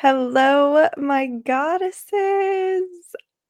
Hello, 0.00 0.88
my 0.96 1.26
goddesses. 1.26 2.82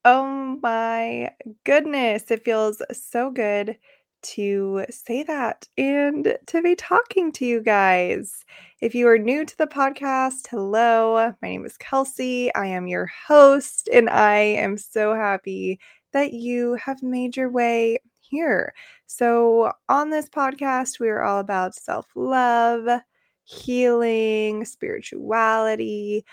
Oh 0.04 0.58
my 0.62 1.30
goodness. 1.64 2.30
It 2.30 2.44
feels 2.44 2.82
so 2.92 3.30
good 3.30 3.76
to 4.22 4.84
say 4.90 5.22
that 5.24 5.68
and 5.76 6.36
to 6.46 6.62
be 6.62 6.74
talking 6.74 7.32
to 7.32 7.44
you 7.44 7.60
guys. 7.60 8.44
If 8.80 8.94
you 8.94 9.08
are 9.08 9.18
new 9.18 9.44
to 9.44 9.58
the 9.58 9.66
podcast, 9.66 10.48
hello. 10.50 11.34
My 11.42 11.48
name 11.48 11.66
is 11.66 11.76
Kelsey. 11.76 12.54
I 12.54 12.66
am 12.66 12.86
your 12.86 13.10
host, 13.26 13.88
and 13.92 14.08
I 14.08 14.38
am 14.38 14.78
so 14.78 15.14
happy 15.14 15.78
that 16.12 16.32
you 16.32 16.74
have 16.74 17.02
made 17.02 17.36
your 17.36 17.50
way 17.50 17.98
here. 18.20 18.72
So, 19.10 19.72
on 19.88 20.10
this 20.10 20.28
podcast, 20.28 21.00
we 21.00 21.08
are 21.08 21.22
all 21.22 21.40
about 21.40 21.74
self 21.74 22.06
love, 22.14 23.00
healing, 23.42 24.66
spirituality, 24.66 26.26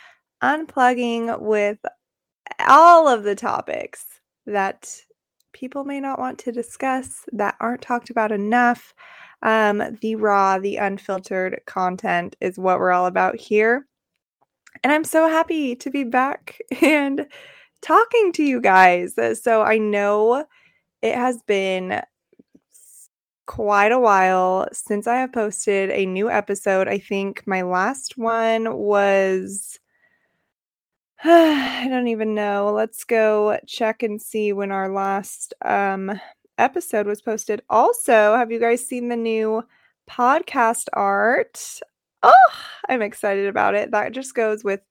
unplugging 0.43 1.39
with 1.39 1.79
all 2.67 3.07
of 3.07 3.23
the 3.23 3.33
topics 3.33 4.05
that 4.45 4.93
people 5.53 5.85
may 5.85 6.01
not 6.01 6.19
want 6.19 6.37
to 6.39 6.51
discuss 6.51 7.23
that 7.31 7.55
aren't 7.61 7.81
talked 7.81 8.09
about 8.09 8.33
enough. 8.33 8.93
Um, 9.41 9.97
the 10.01 10.17
raw, 10.17 10.59
the 10.59 10.75
unfiltered 10.75 11.61
content 11.65 12.35
is 12.41 12.59
what 12.59 12.79
we're 12.79 12.91
all 12.91 13.05
about 13.05 13.37
here. 13.37 13.87
And 14.83 14.91
I'm 14.91 15.05
so 15.05 15.29
happy 15.29 15.77
to 15.77 15.89
be 15.89 16.03
back 16.03 16.59
and 16.81 17.25
talking 17.81 18.33
to 18.33 18.43
you 18.43 18.59
guys. 18.59 19.15
So 19.41 19.61
I 19.61 19.77
know 19.77 20.45
it 21.01 21.15
has 21.15 21.41
been 21.43 22.01
quite 23.45 23.91
a 23.91 23.99
while 23.99 24.67
since 24.73 25.07
I 25.07 25.17
have 25.17 25.33
posted 25.33 25.89
a 25.91 26.05
new 26.05 26.29
episode. 26.29 26.87
I 26.87 26.97
think 26.97 27.45
my 27.45 27.61
last 27.61 28.17
one 28.17 28.75
was 28.77 29.79
I 31.23 31.87
don't 31.89 32.07
even 32.07 32.35
know. 32.35 32.71
Let's 32.73 33.03
go 33.03 33.57
check 33.65 34.03
and 34.03 34.21
see 34.21 34.53
when 34.53 34.71
our 34.71 34.89
last 34.89 35.53
um 35.63 36.19
episode 36.57 37.07
was 37.07 37.21
posted. 37.21 37.61
Also, 37.69 38.35
have 38.35 38.51
you 38.51 38.59
guys 38.59 38.85
seen 38.85 39.09
the 39.09 39.17
new 39.17 39.63
podcast 40.09 40.87
art? 40.93 41.79
Oh, 42.23 42.53
I'm 42.89 43.01
excited 43.01 43.47
about 43.47 43.75
it. 43.75 43.91
That 43.91 44.11
just 44.13 44.35
goes 44.35 44.63
with 44.63 44.81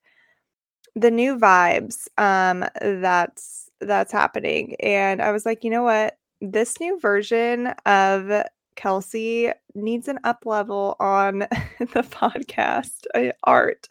the 0.97 1.11
new 1.11 1.37
vibes 1.37 2.07
um 2.19 2.65
that's 2.81 3.71
that's 3.81 4.13
happening. 4.13 4.77
And 4.81 5.21
I 5.23 5.33
was 5.33 5.45
like, 5.47 5.65
you 5.65 5.71
know 5.71 5.83
what? 5.83 6.17
This 6.41 6.81
new 6.81 6.99
version 7.01 7.69
of 7.87 8.45
Kelsey 8.77 9.51
needs 9.75 10.09
an 10.09 10.19
up 10.25 10.45
level 10.47 10.97
on 11.01 11.39
the 11.79 12.07
podcast 12.11 13.05
uh, 13.15 13.33
art. 13.45 13.89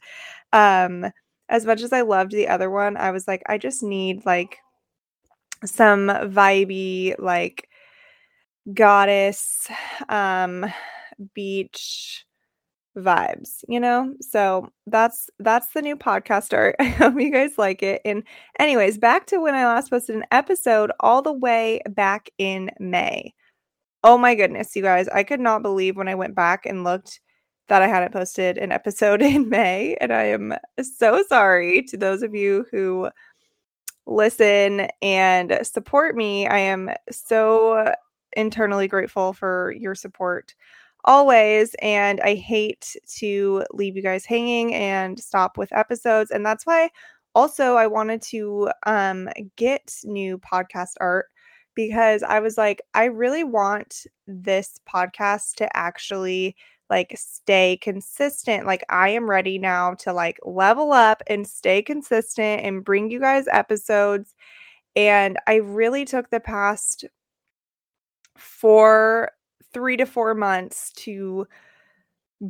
Um 0.51 1.05
as 1.49 1.65
much 1.65 1.81
as 1.81 1.93
I 1.93 2.01
loved 2.01 2.31
the 2.31 2.47
other 2.47 2.69
one, 2.69 2.97
I 2.97 3.11
was 3.11 3.27
like, 3.27 3.43
I 3.47 3.57
just 3.57 3.83
need 3.83 4.25
like 4.25 4.57
some 5.65 6.07
vibey, 6.07 7.15
like 7.19 7.69
goddess, 8.73 9.67
um, 10.09 10.65
beach 11.33 12.25
vibes, 12.97 13.63
you 13.67 13.79
know? 13.79 14.13
So 14.21 14.69
that's 14.87 15.29
that's 15.39 15.67
the 15.73 15.81
new 15.81 15.95
podcast 15.95 16.53
art. 16.53 16.75
I 16.79 16.85
hope 16.85 17.19
you 17.19 17.31
guys 17.31 17.57
like 17.57 17.83
it. 17.83 18.01
And 18.05 18.23
anyways, 18.59 18.97
back 18.97 19.27
to 19.27 19.39
when 19.39 19.55
I 19.55 19.65
last 19.65 19.89
posted 19.89 20.15
an 20.15 20.25
episode 20.31 20.91
all 20.99 21.21
the 21.21 21.33
way 21.33 21.81
back 21.89 22.29
in 22.37 22.71
May. 22.79 23.33
Oh 24.03 24.17
my 24.17 24.35
goodness, 24.35 24.75
you 24.75 24.81
guys. 24.81 25.07
I 25.07 25.23
could 25.23 25.39
not 25.39 25.61
believe 25.61 25.95
when 25.95 26.09
I 26.09 26.15
went 26.15 26.35
back 26.35 26.65
and 26.65 26.83
looked 26.83 27.21
that 27.69 27.81
I 27.81 27.87
hadn't 27.87 28.11
posted 28.11 28.57
an 28.57 28.71
episode 28.71 29.21
in 29.23 29.49
May. 29.49 29.95
And 30.01 30.11
I 30.11 30.23
am 30.23 30.53
so 30.81 31.23
sorry 31.27 31.83
to 31.83 31.97
those 31.97 32.21
of 32.23 32.35
you 32.35 32.65
who 32.71 33.09
listen 34.05 34.87
and 35.01 35.59
support 35.63 36.15
me. 36.15 36.47
I 36.47 36.57
am 36.57 36.91
so 37.09 37.93
internally 38.35 38.87
grateful 38.87 39.31
for 39.33 39.71
your 39.77 39.95
support 39.95 40.53
always. 41.05 41.75
And 41.81 42.19
I 42.21 42.35
hate 42.35 42.95
to 43.17 43.63
leave 43.71 43.95
you 43.95 44.01
guys 44.01 44.25
hanging 44.25 44.73
and 44.73 45.19
stop 45.19 45.57
with 45.57 45.71
episodes. 45.73 46.31
And 46.31 46.45
that's 46.45 46.65
why 46.65 46.89
also 47.35 47.75
I 47.75 47.87
wanted 47.87 48.21
to 48.23 48.69
um, 48.85 49.29
get 49.55 49.95
new 50.03 50.37
podcast 50.37 50.93
art 50.99 51.27
because 51.75 52.23
I 52.23 52.39
was 52.39 52.57
like, 52.57 52.81
I 52.93 53.05
really 53.05 53.43
want 53.43 54.05
this 54.27 54.79
podcast 54.87 55.55
to 55.55 55.77
actually 55.77 56.55
like 56.89 57.15
stay 57.17 57.77
consistent. 57.81 58.65
Like 58.67 58.83
I 58.89 59.09
am 59.09 59.29
ready 59.29 59.57
now 59.57 59.95
to 59.95 60.13
like 60.13 60.39
level 60.43 60.91
up 60.91 61.23
and 61.27 61.47
stay 61.47 61.81
consistent 61.81 62.61
and 62.61 62.83
bring 62.83 63.09
you 63.09 63.19
guys 63.19 63.45
episodes. 63.51 64.35
And 64.95 65.39
I 65.47 65.55
really 65.55 66.05
took 66.05 66.29
the 66.29 66.39
past 66.39 67.05
four, 68.37 69.31
three 69.73 69.97
to 69.97 70.05
four 70.05 70.35
months 70.35 70.91
to 70.97 71.47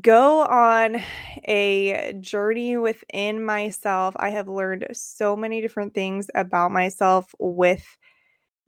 go 0.01 0.41
on 0.45 1.01
a 1.45 2.13
journey 2.19 2.77
within 2.77 3.45
myself. 3.45 4.15
I 4.17 4.31
have 4.31 4.47
learned 4.47 4.87
so 4.91 5.35
many 5.35 5.61
different 5.61 5.93
things 5.93 6.27
about 6.35 6.71
myself 6.71 7.33
with 7.39 7.85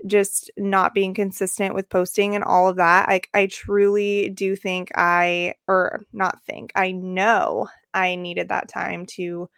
just 0.07 0.51
not 0.57 0.93
being 0.93 1.13
consistent 1.13 1.73
with 1.75 1.89
posting 1.89 2.35
and 2.35 2.43
all 2.43 2.67
of 2.69 2.77
that. 2.77 3.09
I 3.09 3.21
I 3.33 3.47
truly 3.47 4.29
do 4.29 4.55
think 4.55 4.91
I 4.95 5.55
or 5.67 6.01
not 6.13 6.41
think, 6.43 6.71
I 6.75 6.91
know 6.91 7.67
I 7.93 8.15
needed 8.15 8.49
that 8.49 8.69
time 8.69 9.05
to 9.17 9.49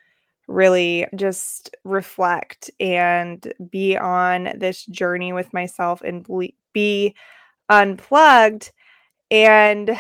really 0.48 1.06
just 1.16 1.76
reflect 1.84 2.72
and 2.80 3.54
be 3.70 3.98
on 3.98 4.54
this 4.58 4.86
journey 4.86 5.34
with 5.34 5.54
myself 5.54 6.02
and 6.02 6.26
be 6.74 7.16
unplugged 7.70 8.72
and 9.32 9.92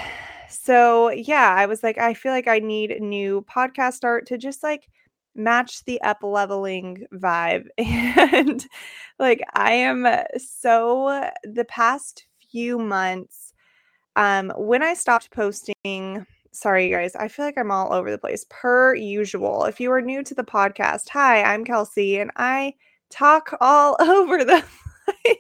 so 0.49 1.09
yeah, 1.11 1.53
I 1.57 1.65
was 1.65 1.83
like 1.83 1.97
I 1.97 2.13
feel 2.13 2.31
like 2.31 2.47
I 2.47 2.59
need 2.59 3.01
new 3.01 3.45
podcast 3.49 4.03
art 4.03 4.27
to 4.27 4.37
just 4.37 4.63
like 4.63 4.87
match 5.37 5.85
the 5.85 6.01
up 6.01 6.23
leveling 6.23 7.05
vibe. 7.13 7.67
And 7.77 8.65
like 9.19 9.41
I 9.53 9.71
am 9.73 10.07
so 10.37 11.29
the 11.43 11.65
past 11.65 12.25
few 12.51 12.77
months, 12.77 13.53
um, 14.15 14.51
when 14.57 14.83
I 14.83 14.93
stopped 14.95 15.31
posting, 15.31 16.25
sorry 16.51 16.87
you 16.87 16.95
guys, 16.95 17.15
I 17.15 17.27
feel 17.27 17.45
like 17.45 17.57
I'm 17.57 17.71
all 17.71 17.93
over 17.93 18.11
the 18.11 18.17
place 18.17 18.45
per 18.49 18.95
usual. 18.95 19.65
If 19.65 19.79
you 19.79 19.91
are 19.91 20.01
new 20.01 20.23
to 20.23 20.33
the 20.35 20.43
podcast, 20.43 21.09
hi, 21.09 21.43
I'm 21.43 21.63
Kelsey 21.63 22.19
and 22.19 22.31
I 22.35 22.73
talk 23.09 23.55
all 23.61 23.95
over 24.01 24.43
the 24.43 24.63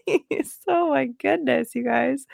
place. 0.05 0.59
oh 0.67 0.89
my 0.89 1.07
goodness, 1.07 1.75
you 1.75 1.83
guys. 1.83 2.25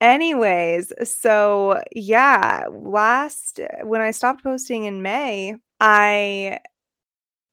Anyways, 0.00 0.92
so 1.04 1.80
yeah, 1.94 2.64
last 2.70 3.60
when 3.82 4.02
I 4.02 4.10
stopped 4.10 4.42
posting 4.42 4.84
in 4.84 5.00
May, 5.00 5.56
I 5.80 6.60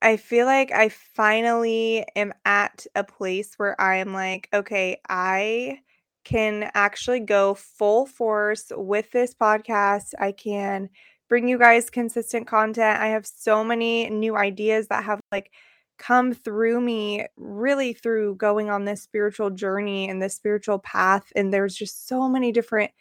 I 0.03 0.17
feel 0.17 0.45
like 0.45 0.71
I 0.73 0.89
finally 0.89 2.05
am 2.15 2.33
at 2.43 2.85
a 2.93 3.05
place 3.05 3.53
where 3.55 3.79
I 3.79 3.95
am 3.97 4.13
like, 4.13 4.49
okay, 4.53 4.97
I 5.07 5.79
can 6.25 6.69
actually 6.73 7.21
go 7.21 7.53
full 7.53 8.05
force 8.05 8.65
with 8.75 9.11
this 9.11 9.33
podcast. 9.33 10.13
I 10.19 10.33
can 10.33 10.89
bring 11.29 11.47
you 11.47 11.57
guys 11.57 11.89
consistent 11.89 12.47
content. 12.47 12.99
I 12.99 13.07
have 13.07 13.25
so 13.25 13.63
many 13.63 14.09
new 14.09 14.35
ideas 14.35 14.87
that 14.89 15.05
have 15.05 15.21
like 15.31 15.51
come 15.97 16.33
through 16.33 16.81
me 16.81 17.25
really 17.37 17.93
through 17.93 18.35
going 18.35 18.69
on 18.69 18.83
this 18.83 19.03
spiritual 19.03 19.51
journey 19.51 20.09
and 20.09 20.21
this 20.21 20.35
spiritual 20.35 20.79
path 20.79 21.31
and 21.35 21.53
there's 21.53 21.75
just 21.75 22.07
so 22.07 22.27
many 22.27 22.51
different 22.51 22.91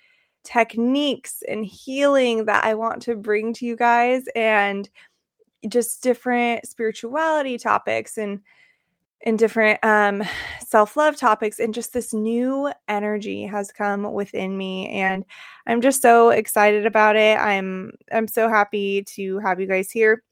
techniques 0.45 1.43
and 1.49 1.65
healing 1.65 2.45
that 2.45 2.65
I 2.65 2.75
want 2.75 3.03
to 3.03 3.17
bring 3.17 3.55
to 3.55 3.67
you 3.67 3.77
guys 3.77 4.25
and 4.37 4.89
just 5.69 6.03
different 6.03 6.67
spirituality 6.67 7.59
topics 7.59 8.19
and 8.19 8.41
and 9.25 9.39
different 9.39 9.83
um 9.85 10.23
self-love 10.67 11.17
topics 11.17 11.61
and 11.61 11.75
just 11.75 11.93
this 11.93 12.13
new 12.13 12.73
energy 12.89 13.45
has 13.45 13.71
come 13.71 14.13
within 14.13 14.57
me 14.57 14.89
and 14.89 15.25
I'm 15.67 15.81
just 15.81 16.03
so 16.03 16.31
excited 16.31 16.87
about 16.87 17.17
it. 17.17 17.39
I'm 17.39 17.93
I'm 18.11 18.27
so 18.27 18.49
happy 18.49 19.05
to 19.15 19.39
have 19.39 19.61
you 19.61 19.67
guys 19.67 19.91
here. 19.91 20.23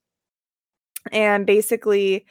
And 1.13 1.47
basically 1.47 2.27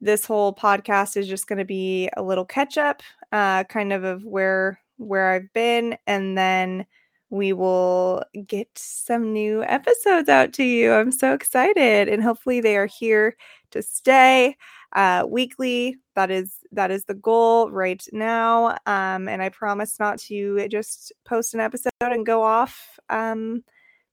this 0.00 0.24
whole 0.24 0.54
podcast 0.54 1.16
is 1.16 1.26
just 1.26 1.46
going 1.46 1.58
to 1.58 1.64
be 1.64 2.08
a 2.16 2.22
little 2.22 2.44
catch 2.44 2.78
up 2.78 3.02
uh 3.32 3.64
kind 3.64 3.92
of 3.92 4.04
of 4.04 4.24
where 4.24 4.78
where 4.98 5.30
I've 5.32 5.52
been 5.52 5.98
and 6.06 6.38
then 6.38 6.86
we 7.34 7.52
will 7.52 8.22
get 8.46 8.68
some 8.76 9.32
new 9.32 9.64
episodes 9.64 10.28
out 10.28 10.52
to 10.54 10.64
you. 10.64 10.92
I'm 10.92 11.12
so 11.12 11.34
excited, 11.34 12.08
and 12.08 12.22
hopefully, 12.22 12.60
they 12.60 12.76
are 12.76 12.86
here 12.86 13.36
to 13.72 13.82
stay. 13.82 14.56
uh, 14.94 15.24
weekly. 15.28 15.96
That 16.14 16.30
is 16.30 16.58
that 16.72 16.90
is 16.90 17.04
the 17.04 17.14
goal 17.14 17.70
right 17.70 18.02
now. 18.12 18.76
Um, 18.86 19.28
and 19.28 19.42
I 19.42 19.48
promise 19.48 19.98
not 19.98 20.18
to 20.20 20.68
just 20.68 21.12
post 21.24 21.54
an 21.54 21.60
episode 21.60 21.90
and 22.00 22.24
go 22.24 22.42
off 22.42 22.98
um, 23.10 23.64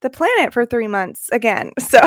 the 0.02 0.10
planet 0.10 0.54
for 0.54 0.66
three 0.66 0.88
months 0.88 1.30
again. 1.32 1.72
So. 1.82 2.00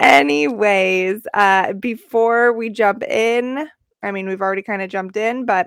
Anyways, 0.00 1.26
uh, 1.34 1.72
before 1.72 2.52
we 2.52 2.70
jump 2.70 3.02
in, 3.02 3.68
I 4.02 4.12
mean, 4.12 4.28
we've 4.28 4.40
already 4.40 4.62
kind 4.62 4.80
of 4.80 4.88
jumped 4.90 5.16
in, 5.16 5.44
but 5.44 5.66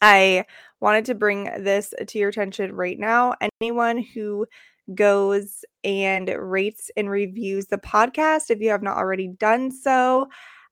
I 0.00 0.44
wanted 0.80 1.04
to 1.06 1.14
bring 1.14 1.44
this 1.44 1.92
to 2.06 2.18
your 2.18 2.30
attention 2.30 2.74
right 2.74 2.98
now. 2.98 3.34
Anyone 3.60 3.98
who 3.98 4.46
goes 4.94 5.64
and 5.84 6.28
rates 6.28 6.90
and 6.96 7.10
reviews 7.10 7.66
the 7.66 7.78
podcast, 7.78 8.50
if 8.50 8.60
you 8.60 8.70
have 8.70 8.82
not 8.82 8.96
already 8.96 9.28
done 9.28 9.70
so, 9.70 10.28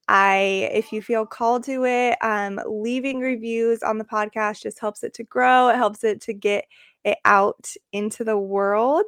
I, 0.09 0.71
if 0.73 0.91
you 0.91 1.03
feel 1.03 1.27
called 1.27 1.65
to 1.65 1.85
it, 1.85 2.17
um, 2.23 2.59
leaving 2.67 3.21
reviews 3.21 3.83
on 3.83 3.99
the 3.99 4.05
podcast 4.05 4.63
just 4.63 4.81
helps 4.81 5.03
it 5.03 5.13
to 5.15 5.25
grow. 5.25 5.69
It 5.69 5.77
helps 5.77 6.03
it 6.03 6.23
to 6.23 6.33
get 6.33 6.65
it 7.05 7.19
out 7.25 7.75
into 7.93 8.25
the 8.25 8.39
world. 8.39 9.05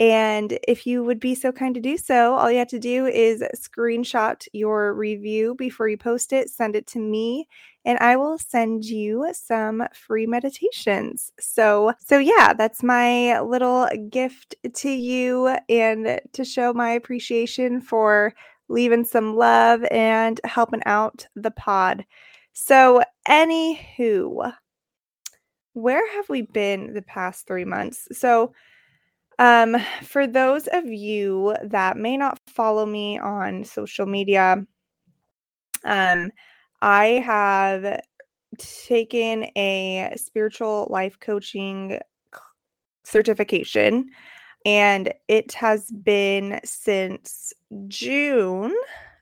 And 0.00 0.58
if 0.66 0.86
you 0.86 1.04
would 1.04 1.20
be 1.20 1.34
so 1.34 1.52
kind 1.52 1.74
to 1.74 1.80
do 1.80 1.98
so, 1.98 2.34
all 2.34 2.50
you 2.50 2.56
have 2.58 2.68
to 2.68 2.78
do 2.78 3.04
is 3.04 3.44
screenshot 3.54 4.46
your 4.54 4.94
review 4.94 5.54
before 5.56 5.88
you 5.88 5.98
post 5.98 6.32
it, 6.32 6.48
send 6.48 6.74
it 6.74 6.86
to 6.88 6.98
me, 6.98 7.46
and 7.84 7.98
I 7.98 8.16
will 8.16 8.38
send 8.38 8.84
you 8.84 9.26
some 9.32 9.82
free 9.94 10.26
meditations. 10.26 11.32
So, 11.40 11.92
so 11.98 12.18
yeah, 12.18 12.52
that's 12.52 12.82
my 12.82 13.40
little 13.40 13.88
gift 14.10 14.54
to 14.74 14.90
you 14.90 15.56
and 15.68 16.20
to 16.32 16.44
show 16.44 16.72
my 16.72 16.90
appreciation 16.90 17.80
for 17.80 18.34
leaving 18.68 19.04
some 19.04 19.34
love 19.36 19.82
and 19.90 20.40
helping 20.44 20.82
out 20.86 21.26
the 21.34 21.50
pod. 21.50 22.04
So, 22.52 23.02
anywho, 23.26 24.52
where 25.72 26.16
have 26.16 26.28
we 26.28 26.42
been 26.42 26.92
the 26.92 27.02
past 27.02 27.46
three 27.46 27.64
months? 27.64 28.08
So, 28.12 28.52
um, 29.38 29.76
for 30.02 30.26
those 30.26 30.68
of 30.70 30.84
you 30.86 31.56
that 31.64 31.96
may 31.96 32.18
not 32.18 32.38
follow 32.46 32.84
me 32.84 33.18
on 33.18 33.64
social 33.64 34.04
media, 34.04 34.66
um, 35.84 36.30
I 36.82 37.06
have 37.24 38.00
taken 38.58 39.44
a 39.56 40.12
spiritual 40.16 40.86
life 40.90 41.18
coaching 41.20 42.00
certification, 43.04 44.10
and 44.64 45.12
it 45.28 45.52
has 45.54 45.90
been 45.90 46.60
since 46.64 47.52
June, 47.88 48.74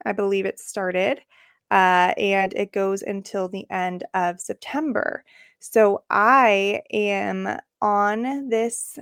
I 0.05 0.13
believe 0.13 0.47
it 0.47 0.59
started, 0.59 1.21
uh, 1.71 2.15
and 2.17 2.53
it 2.55 2.73
goes 2.73 3.03
until 3.03 3.49
the 3.49 3.67
end 3.71 4.05
of 4.15 4.41
September. 4.41 5.25
So 5.61 6.05
I 6.11 6.83
am 6.93 7.59
on 7.81 8.49
this 8.49 8.99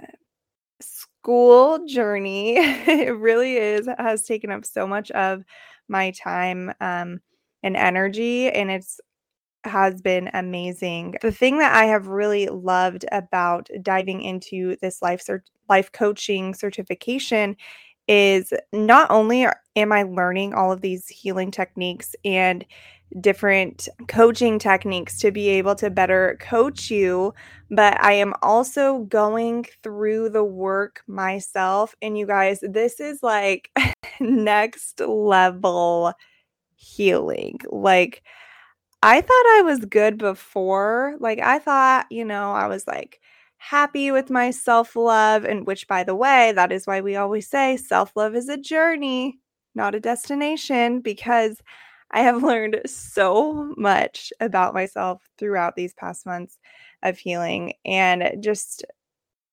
school 0.80 1.84
journey. 1.86 2.56
it 2.56 3.16
really 3.16 3.56
is 3.56 3.88
has 3.98 4.24
taken 4.24 4.50
up 4.50 4.64
so 4.64 4.86
much 4.86 5.10
of 5.12 5.44
my 5.88 6.10
time 6.12 6.72
um, 6.80 7.20
and 7.66 7.76
energy, 7.76 8.48
and 8.48 8.70
it's 8.70 9.00
has 9.64 10.00
been 10.00 10.30
amazing. 10.32 11.16
The 11.22 11.32
thing 11.32 11.58
that 11.58 11.74
I 11.74 11.86
have 11.86 12.06
really 12.06 12.46
loved 12.46 13.04
about 13.10 13.68
diving 13.82 14.22
into 14.22 14.76
this 14.80 15.02
life 15.02 15.24
cert- 15.26 15.50
life 15.68 15.90
coaching 15.92 16.54
certification 16.54 17.56
is 18.06 18.52
not 18.72 19.10
only 19.10 19.46
am 19.74 19.92
I 19.92 20.04
learning 20.04 20.54
all 20.54 20.70
of 20.70 20.80
these 20.80 21.08
healing 21.08 21.50
techniques 21.50 22.14
and 22.24 22.64
different 23.20 23.88
coaching 24.08 24.58
techniques 24.58 25.18
to 25.18 25.32
be 25.32 25.48
able 25.48 25.74
to 25.76 25.90
better 25.90 26.38
coach 26.40 26.90
you, 26.90 27.34
but 27.70 28.00
I 28.00 28.12
am 28.12 28.34
also 28.42 29.00
going 29.00 29.66
through 29.82 30.30
the 30.30 30.44
work 30.44 31.02
myself. 31.08 31.94
And 32.00 32.16
you 32.16 32.26
guys, 32.26 32.60
this 32.62 33.00
is 33.00 33.22
like 33.22 33.70
next 34.20 35.00
level 35.00 36.12
healing. 36.76 37.58
Like, 37.70 38.22
I 39.02 39.20
thought 39.20 39.46
I 39.58 39.62
was 39.64 39.84
good 39.84 40.18
before. 40.18 41.16
Like, 41.20 41.40
I 41.40 41.58
thought, 41.58 42.06
you 42.10 42.24
know, 42.24 42.52
I 42.52 42.66
was 42.66 42.86
like, 42.86 43.20
happy 43.58 44.10
with 44.10 44.30
my 44.30 44.50
self 44.50 44.96
love. 44.96 45.44
And 45.44 45.66
which, 45.66 45.86
by 45.88 46.04
the 46.04 46.14
way, 46.14 46.52
that 46.52 46.72
is 46.72 46.86
why 46.86 47.00
we 47.00 47.16
always 47.16 47.48
say 47.48 47.76
self 47.76 48.12
love 48.16 48.34
is 48.34 48.48
a 48.48 48.56
journey, 48.56 49.38
not 49.74 49.94
a 49.94 50.00
destination, 50.00 51.00
because 51.00 51.60
I 52.10 52.20
have 52.22 52.42
learned 52.42 52.80
so 52.86 53.74
much 53.76 54.32
about 54.40 54.74
myself 54.74 55.22
throughout 55.38 55.76
these 55.76 55.94
past 55.94 56.26
months 56.26 56.58
of 57.02 57.18
healing. 57.18 57.74
And 57.84 58.42
just, 58.42 58.84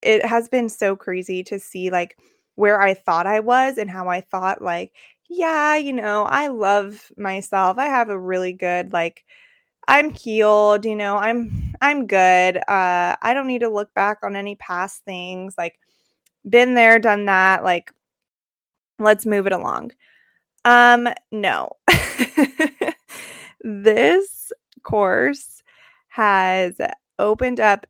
it 0.02 0.26
has 0.26 0.50
been 0.50 0.70
so 0.70 0.96
crazy 0.96 1.44
to 1.46 1.60
see 1.60 1.90
like 1.90 2.18
where 2.56 2.82
I 2.82 2.94
thought 2.94 3.26
I 3.28 3.40
was 3.40 3.78
and 3.78 3.90
how 3.90 4.10
I 4.10 4.22
thought, 4.22 4.62
like, 4.62 4.94
yeah, 5.30 5.76
you 5.76 5.94
know, 5.94 6.24
I 6.24 6.48
love 6.48 7.12
myself. 7.18 7.78
I 7.78 7.86
have 7.88 8.10
a 8.10 8.20
really 8.20 8.54
good, 8.54 8.94
like, 8.94 9.24
I'm 9.88 10.12
healed, 10.12 10.86
you 10.86 10.96
know, 10.96 11.18
I'm 11.18 11.74
I'm 11.82 12.08
good. 12.08 12.58
Uh 12.58 13.16
I 13.22 13.34
don't 13.34 13.48
need 13.48 13.62
to 13.62 13.70
look 13.70 13.94
back 13.94 14.20
on 14.24 14.36
any 14.36 14.56
past 14.56 15.04
things. 15.06 15.56
Like 15.58 15.80
been 16.50 16.74
there, 16.76 17.00
done 17.00 17.26
that. 17.26 17.64
Like 17.64 17.92
let's 19.00 19.26
move 19.26 19.48
it 19.48 19.54
along. 19.54 19.92
Um 20.66 21.10
no. 21.32 21.72
this 23.62 24.52
course 24.84 25.64
has 26.10 26.76
opened 27.20 27.60
up 27.60 27.86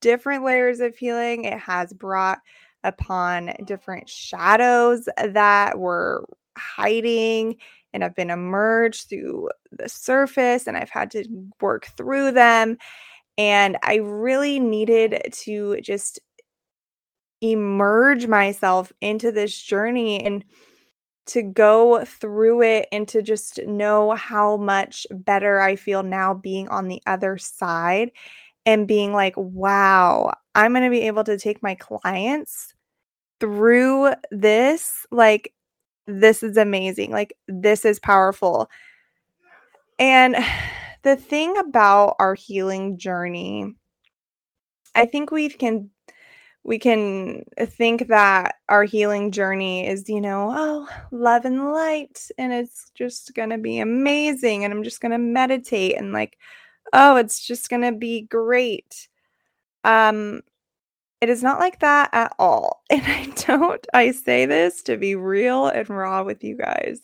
different 0.00 0.44
layers 0.44 0.80
of 0.80 0.96
healing. 0.96 1.44
It 1.44 1.58
has 1.58 1.92
brought 1.92 2.40
upon 2.84 3.52
different 3.64 4.08
shadows 4.08 5.08
that 5.16 5.78
were 5.78 6.24
hiding 6.58 7.56
and 7.92 8.02
have 8.02 8.14
been 8.14 8.30
emerged 8.30 9.08
through 9.08 9.48
the 9.72 9.88
surface 9.88 10.66
and 10.66 10.76
I've 10.76 10.90
had 10.90 11.10
to 11.12 11.24
work 11.60 11.86
through 11.96 12.32
them. 12.32 12.76
And 13.38 13.78
I 13.82 13.96
really 13.96 14.58
needed 14.58 15.20
to 15.32 15.80
just 15.80 16.20
emerge 17.40 18.26
myself 18.26 18.92
into 19.00 19.30
this 19.30 19.56
journey 19.56 20.24
and 20.24 20.44
to 21.26 21.42
go 21.42 22.04
through 22.04 22.62
it 22.62 22.88
and 22.90 23.06
to 23.06 23.22
just 23.22 23.60
know 23.66 24.12
how 24.12 24.56
much 24.56 25.06
better 25.10 25.60
I 25.60 25.76
feel 25.76 26.02
now 26.02 26.34
being 26.34 26.68
on 26.68 26.88
the 26.88 27.02
other 27.06 27.36
side 27.36 28.10
and 28.64 28.88
being 28.88 29.12
like, 29.12 29.34
wow, 29.36 30.32
I'm 30.54 30.72
going 30.72 30.84
to 30.84 30.90
be 30.90 31.02
able 31.02 31.24
to 31.24 31.38
take 31.38 31.62
my 31.62 31.74
clients 31.74 32.74
through 33.40 34.12
this 34.30 35.06
like 35.10 35.52
this 36.08 36.42
is 36.42 36.56
amazing. 36.56 37.12
Like, 37.12 37.36
this 37.46 37.84
is 37.84 38.00
powerful. 38.00 38.68
And 39.98 40.36
the 41.02 41.16
thing 41.16 41.56
about 41.58 42.16
our 42.18 42.34
healing 42.34 42.98
journey, 42.98 43.74
I 44.94 45.06
think 45.06 45.30
we 45.30 45.48
can 45.48 45.90
we 46.64 46.78
can 46.78 47.44
think 47.60 48.08
that 48.08 48.56
our 48.68 48.84
healing 48.84 49.30
journey 49.30 49.86
is, 49.86 50.08
you 50.08 50.20
know, 50.20 50.52
oh, 50.54 50.88
love 51.12 51.44
and 51.44 51.72
light 51.72 52.28
and 52.36 52.52
it's 52.52 52.90
just 52.94 53.32
going 53.34 53.50
to 53.50 53.58
be 53.58 53.78
amazing 53.78 54.64
and 54.64 54.72
I'm 54.74 54.82
just 54.82 55.00
going 55.00 55.12
to 55.12 55.18
meditate 55.18 55.96
and 55.96 56.12
like 56.12 56.36
oh, 56.92 57.16
it's 57.16 57.46
just 57.46 57.70
going 57.70 57.82
to 57.82 57.92
be 57.92 58.22
great. 58.22 59.08
Um 59.84 60.42
it 61.20 61.28
is 61.28 61.42
not 61.42 61.58
like 61.58 61.80
that 61.80 62.10
at 62.12 62.34
all. 62.38 62.82
And 62.90 63.02
I 63.06 63.26
don't, 63.46 63.86
I 63.92 64.12
say 64.12 64.46
this 64.46 64.82
to 64.84 64.96
be 64.96 65.14
real 65.14 65.66
and 65.68 65.88
raw 65.88 66.22
with 66.22 66.42
you 66.42 66.56
guys. 66.56 67.00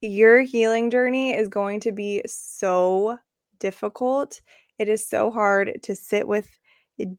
Your 0.00 0.42
healing 0.42 0.90
journey 0.90 1.34
is 1.34 1.48
going 1.48 1.80
to 1.80 1.92
be 1.92 2.22
so 2.26 3.18
difficult. 3.58 4.40
It 4.78 4.88
is 4.88 5.06
so 5.06 5.30
hard 5.30 5.80
to 5.82 5.96
sit 5.96 6.28
with 6.28 6.48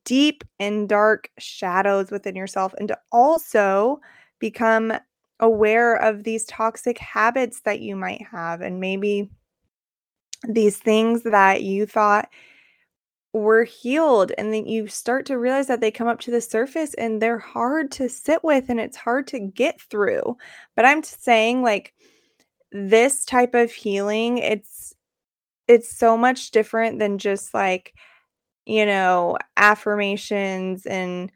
deep 0.06 0.44
and 0.60 0.90
dark 0.90 1.30
shadows 1.38 2.12
within 2.12 2.36
yourself 2.36 2.74
and 2.80 2.88
to 2.88 2.98
also 3.12 4.00
become 4.40 4.94
aware 5.40 5.96
of 5.96 6.24
these 6.24 6.46
toxic 6.46 6.98
habits 6.98 7.62
that 7.62 7.80
you 7.80 7.96
might 7.96 8.26
have 8.32 8.62
and 8.62 8.80
maybe 8.80 9.30
these 10.48 10.78
things 10.78 11.24
that 11.24 11.64
you 11.64 11.86
thought 11.86 12.30
were 13.34 13.64
healed 13.64 14.32
and 14.38 14.54
then 14.54 14.66
you 14.66 14.88
start 14.88 15.26
to 15.26 15.38
realize 15.38 15.68
that 15.68 15.82
they 15.82 15.92
come 15.92 16.08
up 16.08 16.20
to 16.22 16.32
the 16.32 16.42
surface 16.42 16.94
and 16.96 17.22
they're 17.22 17.38
hard 17.38 17.92
to 17.92 18.10
sit 18.10 18.44
with 18.44 18.70
and 18.70 18.80
it's 18.80 18.98
hard 18.98 19.28
to 19.28 19.40
get 19.40 19.80
through. 19.82 20.38
But 20.76 20.86
i'm 20.86 21.04
saying 21.04 21.62
like 21.64 21.94
this 22.72 23.26
type 23.26 23.54
of 23.56 23.72
healing 23.72 24.38
it's 24.40 24.94
it's 25.68 25.96
so 25.96 26.18
much 26.18 26.52
different 26.52 27.00
than 27.00 27.18
just 27.18 27.54
like 27.54 27.94
you 28.66 28.86
know 28.86 29.38
affirmations 29.56 30.86
and 30.86 31.32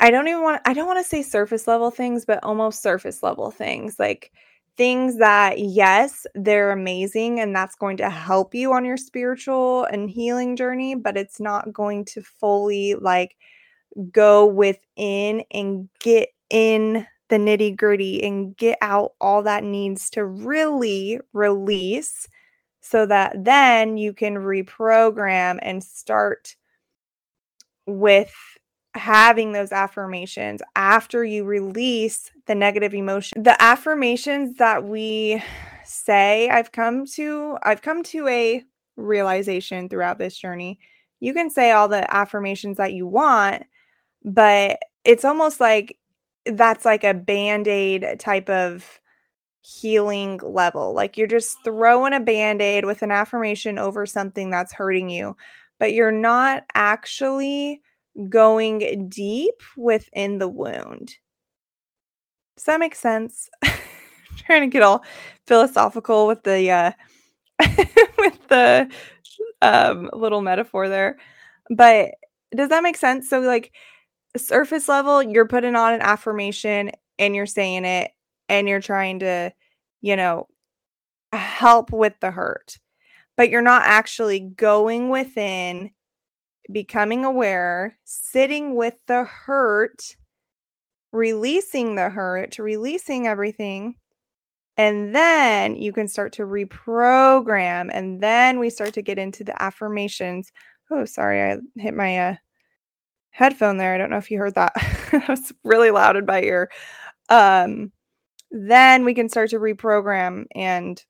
i 0.00 0.10
don't 0.10 0.28
even 0.28 0.42
want 0.42 0.60
i 0.66 0.74
don't 0.74 0.86
want 0.86 0.98
to 0.98 1.08
say 1.08 1.22
surface 1.22 1.66
level 1.66 1.90
things 1.90 2.24
but 2.26 2.42
almost 2.44 2.82
surface 2.82 3.22
level 3.22 3.50
things 3.50 3.98
like 3.98 4.32
things 4.80 5.18
that, 5.18 5.58
yes, 5.58 6.26
they're 6.34 6.70
amazing 6.72 7.38
and 7.38 7.54
that's 7.54 7.74
going 7.74 7.98
to 7.98 8.08
help 8.08 8.54
you 8.54 8.72
on 8.72 8.82
your 8.82 8.96
spiritual 8.96 9.84
and 9.84 10.08
healing 10.08 10.56
journey, 10.56 10.94
but 10.94 11.18
it's 11.18 11.38
not 11.38 11.70
going 11.70 12.02
to 12.06 12.22
fully 12.22 12.94
like 12.94 13.36
go 14.10 14.46
within 14.46 15.44
and 15.52 15.90
get 16.00 16.30
in 16.50 17.06
the 17.28 17.36
nitty 17.36 17.76
gritty 17.76 18.22
and 18.22 18.56
get 18.56 18.78
out 18.80 19.12
all 19.20 19.42
that 19.42 19.64
needs 19.64 20.08
to 20.08 20.24
really 20.24 21.20
release 21.34 22.26
so 22.80 23.04
that 23.04 23.44
then 23.44 23.98
you 23.98 24.14
can 24.14 24.36
reprogram 24.36 25.58
and 25.60 25.84
start 25.84 26.56
with 27.84 28.34
having 28.94 29.52
those 29.52 29.72
affirmations 29.72 30.62
after 30.74 31.24
you 31.24 31.44
release 31.44 32.30
the 32.46 32.54
negative 32.54 32.94
emotion. 32.94 33.42
The 33.42 33.60
affirmations 33.62 34.56
that 34.56 34.84
we 34.84 35.42
say, 35.84 36.48
I've 36.50 36.72
come 36.72 37.06
to 37.14 37.56
I've 37.62 37.82
come 37.82 38.02
to 38.04 38.26
a 38.28 38.64
realization 38.96 39.88
throughout 39.88 40.18
this 40.18 40.36
journey. 40.36 40.78
You 41.20 41.34
can 41.34 41.50
say 41.50 41.70
all 41.70 41.88
the 41.88 42.12
affirmations 42.14 42.78
that 42.78 42.92
you 42.92 43.06
want, 43.06 43.64
but 44.24 44.78
it's 45.04 45.24
almost 45.24 45.60
like 45.60 45.98
that's 46.46 46.84
like 46.84 47.04
a 47.04 47.14
band-aid 47.14 48.18
type 48.18 48.48
of 48.48 49.00
healing 49.60 50.40
level. 50.42 50.94
Like 50.94 51.16
you're 51.16 51.26
just 51.26 51.58
throwing 51.64 52.14
a 52.14 52.20
band-aid 52.20 52.84
with 52.84 53.02
an 53.02 53.12
affirmation 53.12 53.78
over 53.78 54.06
something 54.06 54.50
that's 54.50 54.72
hurting 54.72 55.10
you, 55.10 55.36
but 55.78 55.92
you're 55.92 56.10
not 56.10 56.64
actually 56.74 57.82
going 58.28 59.08
deep 59.08 59.62
within 59.76 60.38
the 60.38 60.48
wound. 60.48 61.14
Does 62.56 62.64
that 62.64 62.80
make 62.80 62.94
sense? 62.94 63.48
trying 64.46 64.62
to 64.62 64.72
get 64.72 64.82
all 64.82 65.04
philosophical 65.46 66.26
with 66.26 66.42
the 66.42 66.70
uh 66.70 66.92
with 68.18 68.48
the 68.48 68.90
um 69.62 70.10
little 70.12 70.42
metaphor 70.42 70.88
there. 70.88 71.18
But 71.70 72.14
does 72.54 72.68
that 72.70 72.82
make 72.82 72.96
sense? 72.96 73.28
So 73.28 73.40
like 73.40 73.72
surface 74.36 74.88
level, 74.88 75.22
you're 75.22 75.46
putting 75.46 75.76
on 75.76 75.94
an 75.94 76.02
affirmation 76.02 76.90
and 77.18 77.34
you're 77.34 77.46
saying 77.46 77.84
it 77.84 78.10
and 78.48 78.68
you're 78.68 78.80
trying 78.80 79.20
to, 79.20 79.52
you 80.00 80.16
know, 80.16 80.48
help 81.32 81.92
with 81.92 82.14
the 82.20 82.30
hurt. 82.30 82.78
But 83.36 83.50
you're 83.50 83.62
not 83.62 83.82
actually 83.84 84.40
going 84.40 85.08
within 85.08 85.92
becoming 86.72 87.24
aware, 87.24 87.98
sitting 88.04 88.74
with 88.76 88.94
the 89.06 89.24
hurt, 89.24 90.16
releasing 91.12 91.96
the 91.96 92.08
hurt, 92.08 92.58
releasing 92.58 93.26
everything. 93.26 93.96
And 94.76 95.14
then 95.14 95.76
you 95.76 95.92
can 95.92 96.08
start 96.08 96.32
to 96.34 96.42
reprogram. 96.42 97.90
And 97.92 98.22
then 98.22 98.58
we 98.58 98.70
start 98.70 98.94
to 98.94 99.02
get 99.02 99.18
into 99.18 99.44
the 99.44 99.60
affirmations. 99.62 100.52
Oh, 100.90 101.04
sorry, 101.04 101.42
I 101.42 101.58
hit 101.76 101.94
my 101.94 102.18
uh, 102.18 102.34
headphone 103.30 103.76
there. 103.76 103.94
I 103.94 103.98
don't 103.98 104.10
know 104.10 104.16
if 104.16 104.30
you 104.30 104.38
heard 104.38 104.54
that. 104.54 104.72
that 105.12 105.28
was 105.28 105.52
really 105.64 105.90
loud 105.90 106.16
in 106.16 106.26
my 106.26 106.42
ear. 106.42 106.70
Um, 107.28 107.92
then 108.50 109.04
we 109.04 109.14
can 109.14 109.28
start 109.28 109.50
to 109.50 109.58
reprogram 109.58 110.46
and 110.54 111.02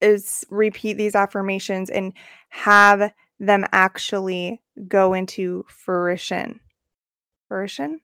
is 0.00 0.44
repeat 0.50 0.94
these 0.94 1.14
affirmations 1.14 1.90
and 1.90 2.12
have 2.48 3.12
them 3.40 3.64
actually 3.72 4.60
go 4.86 5.14
into 5.14 5.64
fruition. 5.68 6.60
Fruition? 7.48 8.00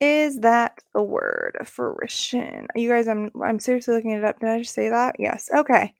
Is 0.00 0.40
that 0.40 0.78
a 0.94 1.02
word? 1.02 1.58
Fruition. 1.64 2.68
You 2.76 2.88
guys, 2.88 3.08
I'm 3.08 3.32
I'm 3.42 3.58
seriously 3.58 3.94
looking 3.94 4.12
it 4.12 4.22
up. 4.22 4.38
Did 4.38 4.50
I 4.50 4.58
just 4.60 4.74
say 4.74 4.90
that? 4.90 5.16
Yes. 5.18 5.50
Okay. 5.52 5.94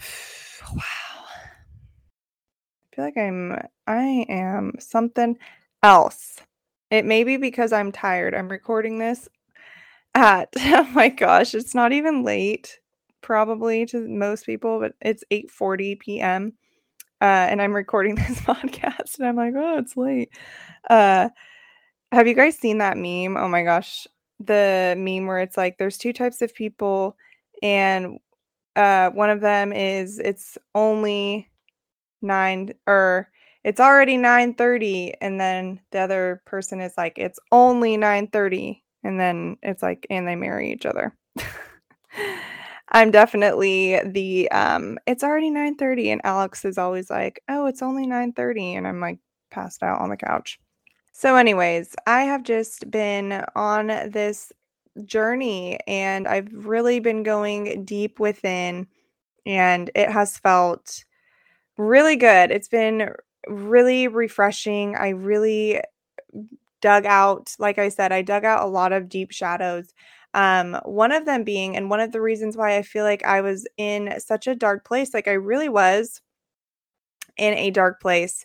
wow. 0.74 0.82
I 2.92 2.96
feel 2.96 3.04
like 3.04 3.16
I'm 3.16 3.56
I 3.86 4.26
am 4.28 4.72
something 4.80 5.38
else. 5.82 6.38
It 6.90 7.04
may 7.04 7.22
be 7.22 7.36
because 7.36 7.72
I'm 7.72 7.92
tired. 7.92 8.34
I'm 8.34 8.48
recording 8.48 8.98
this 8.98 9.28
at 10.14 10.48
oh 10.58 10.90
my 10.92 11.08
gosh, 11.10 11.54
it's 11.54 11.74
not 11.74 11.92
even 11.92 12.24
late 12.24 12.80
probably 13.20 13.86
to 13.86 14.08
most 14.08 14.46
people, 14.46 14.80
but 14.80 14.94
it's 15.00 15.22
8:40 15.30 16.00
p.m. 16.00 16.54
Uh, 17.20 17.46
and 17.50 17.60
I'm 17.60 17.74
recording 17.74 18.14
this 18.16 18.40
podcast 18.40 19.18
and 19.18 19.26
I'm 19.26 19.36
like, 19.36 19.54
oh, 19.56 19.78
it's 19.78 19.96
late. 19.96 20.30
Uh, 20.88 21.28
have 22.12 22.26
you 22.26 22.34
guys 22.34 22.58
seen 22.58 22.78
that 22.78 22.96
meme? 22.96 23.36
Oh 23.36 23.48
my 23.48 23.62
gosh. 23.62 24.06
The 24.40 24.94
meme 24.96 25.26
where 25.26 25.40
it's 25.40 25.56
like 25.56 25.78
there's 25.78 25.98
two 25.98 26.12
types 26.12 26.40
of 26.42 26.54
people, 26.54 27.16
and 27.62 28.18
uh, 28.74 29.10
one 29.10 29.28
of 29.30 29.40
them 29.42 29.72
is 29.72 30.18
it's 30.18 30.56
only 30.74 31.50
nine 32.22 32.72
or 32.86 33.28
it's 33.64 33.80
already 33.80 34.16
9:30 34.16 35.12
and 35.20 35.40
then 35.40 35.80
the 35.92 35.98
other 36.00 36.42
person 36.46 36.80
is 36.80 36.94
like 36.96 37.18
it's 37.18 37.38
only 37.52 37.96
9:30 37.96 38.82
and 39.04 39.20
then 39.20 39.56
it's 39.62 39.82
like 39.82 40.06
and 40.10 40.26
they 40.26 40.36
marry 40.36 40.72
each 40.72 40.86
other. 40.86 41.14
I'm 42.92 43.10
definitely 43.10 44.00
the 44.04 44.50
um 44.50 44.98
it's 45.06 45.22
already 45.22 45.50
9:30 45.50 46.10
and 46.10 46.20
Alex 46.24 46.64
is 46.64 46.78
always 46.78 47.10
like, 47.10 47.40
"Oh, 47.48 47.66
it's 47.66 47.82
only 47.82 48.06
nine 48.06 48.32
9:30." 48.32 48.74
And 48.74 48.86
I'm 48.86 49.00
like 49.00 49.18
passed 49.50 49.82
out 49.82 50.00
on 50.00 50.10
the 50.10 50.16
couch. 50.16 50.58
So 51.12 51.36
anyways, 51.36 51.94
I 52.06 52.22
have 52.24 52.42
just 52.44 52.90
been 52.90 53.44
on 53.56 53.88
this 53.88 54.52
journey 55.06 55.78
and 55.88 56.28
I've 56.28 56.48
really 56.52 57.00
been 57.00 57.22
going 57.24 57.84
deep 57.84 58.20
within 58.20 58.88
and 59.46 59.90
it 59.96 60.10
has 60.10 60.38
felt 60.38 61.04
really 61.78 62.16
good. 62.16 62.50
It's 62.52 62.68
been 62.68 63.12
really 63.48 64.08
refreshing. 64.08 64.96
I 64.96 65.10
really 65.10 65.80
dug 66.80 67.04
out, 67.06 67.54
like 67.58 67.78
I 67.78 67.88
said, 67.88 68.12
I 68.12 68.22
dug 68.22 68.44
out 68.44 68.64
a 68.64 68.68
lot 68.70 68.92
of 68.92 69.08
deep 69.08 69.32
shadows 69.32 69.92
um, 70.34 70.78
one 70.84 71.12
of 71.12 71.26
them 71.26 71.44
being, 71.44 71.76
and 71.76 71.90
one 71.90 72.00
of 72.00 72.12
the 72.12 72.20
reasons 72.20 72.56
why 72.56 72.76
I 72.76 72.82
feel 72.82 73.04
like 73.04 73.24
I 73.24 73.40
was 73.40 73.66
in 73.76 74.14
such 74.20 74.46
a 74.46 74.54
dark 74.54 74.84
place, 74.84 75.12
like 75.14 75.28
I 75.28 75.32
really 75.32 75.68
was 75.68 76.20
in 77.36 77.54
a 77.54 77.70
dark 77.70 78.00
place 78.00 78.44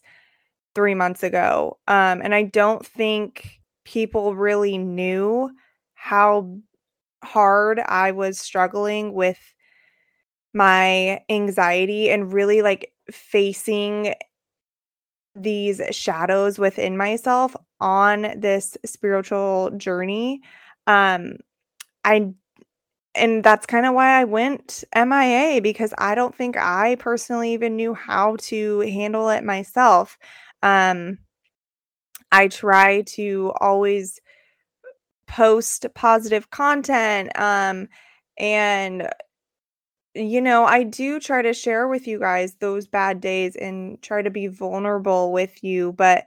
three 0.76 0.96
months 0.96 1.24
ago. 1.24 1.78
Um, 1.88 2.22
and 2.22 2.36
I 2.36 2.44
don't 2.44 2.86
think 2.86 3.60
people 3.86 4.36
really 4.36 4.78
knew 4.78 5.52
how 5.96 6.58
hard 7.24 7.80
I 7.80 8.12
was 8.12 8.40
struggling 8.40 9.14
with 9.14 9.40
my 10.54 11.22
anxiety 11.30 12.10
and 12.10 12.32
really 12.32 12.62
like 12.62 12.92
facing 13.12 14.14
these 15.36 15.82
shadows 15.92 16.58
within 16.58 16.96
myself 16.96 17.56
on 17.82 18.34
this 18.38 18.78
spiritual 18.86 19.70
journey 19.78 20.42
um 20.88 21.36
I 22.06 22.34
and 23.16 23.44
that's 23.44 23.66
kind 23.66 23.86
of 23.86 23.94
why 23.94 24.20
I 24.20 24.26
went 24.26 24.84
MIA 24.94 25.62
because 25.62 25.94
I 25.98 26.16
don't 26.16 26.36
think 26.36 26.58
I 26.58 26.96
personally 26.96 27.54
even 27.54 27.76
knew 27.76 27.94
how 27.94 28.38
to 28.42 28.82
handle 28.82 29.30
it 29.30 29.44
myself. 29.44 30.18
Um, 30.64 31.20
I 32.32 32.48
try 32.48 33.02
to 33.02 33.54
always 33.62 34.20
post 35.28 35.86
positive 35.96 36.50
content 36.50 37.32
um, 37.40 37.88
and 38.38 39.10
you 40.14 40.40
know, 40.40 40.64
I 40.64 40.84
do 40.84 41.20
try 41.20 41.42
to 41.42 41.54
share 41.54 41.88
with 41.88 42.08
you 42.08 42.20
guys 42.20 42.56
those 42.56 42.88
bad 42.88 43.20
days 43.20 43.56
and 43.58 44.02
try 44.02 44.22
to 44.22 44.30
be 44.30 44.48
vulnerable 44.48 45.32
with 45.32 45.64
you, 45.64 45.94
but 45.94 46.26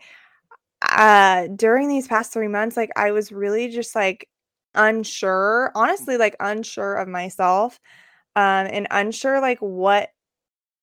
uh 0.83 1.49
during 1.57 1.89
these 1.89 2.07
past 2.09 2.33
3 2.33 2.49
months 2.49 2.77
like 2.77 2.91
I 2.97 3.13
was 3.13 3.33
really 3.33 3.69
just 3.69 3.97
like 3.97 4.29
unsure, 4.75 5.73
honestly, 5.75 6.17
like 6.17 6.37
unsure 6.41 6.97
of 6.97 7.09
myself, 7.09 7.81
um, 8.37 8.69
and 8.71 8.87
unsure 8.91 9.41
like 9.41 9.59
what 9.61 10.11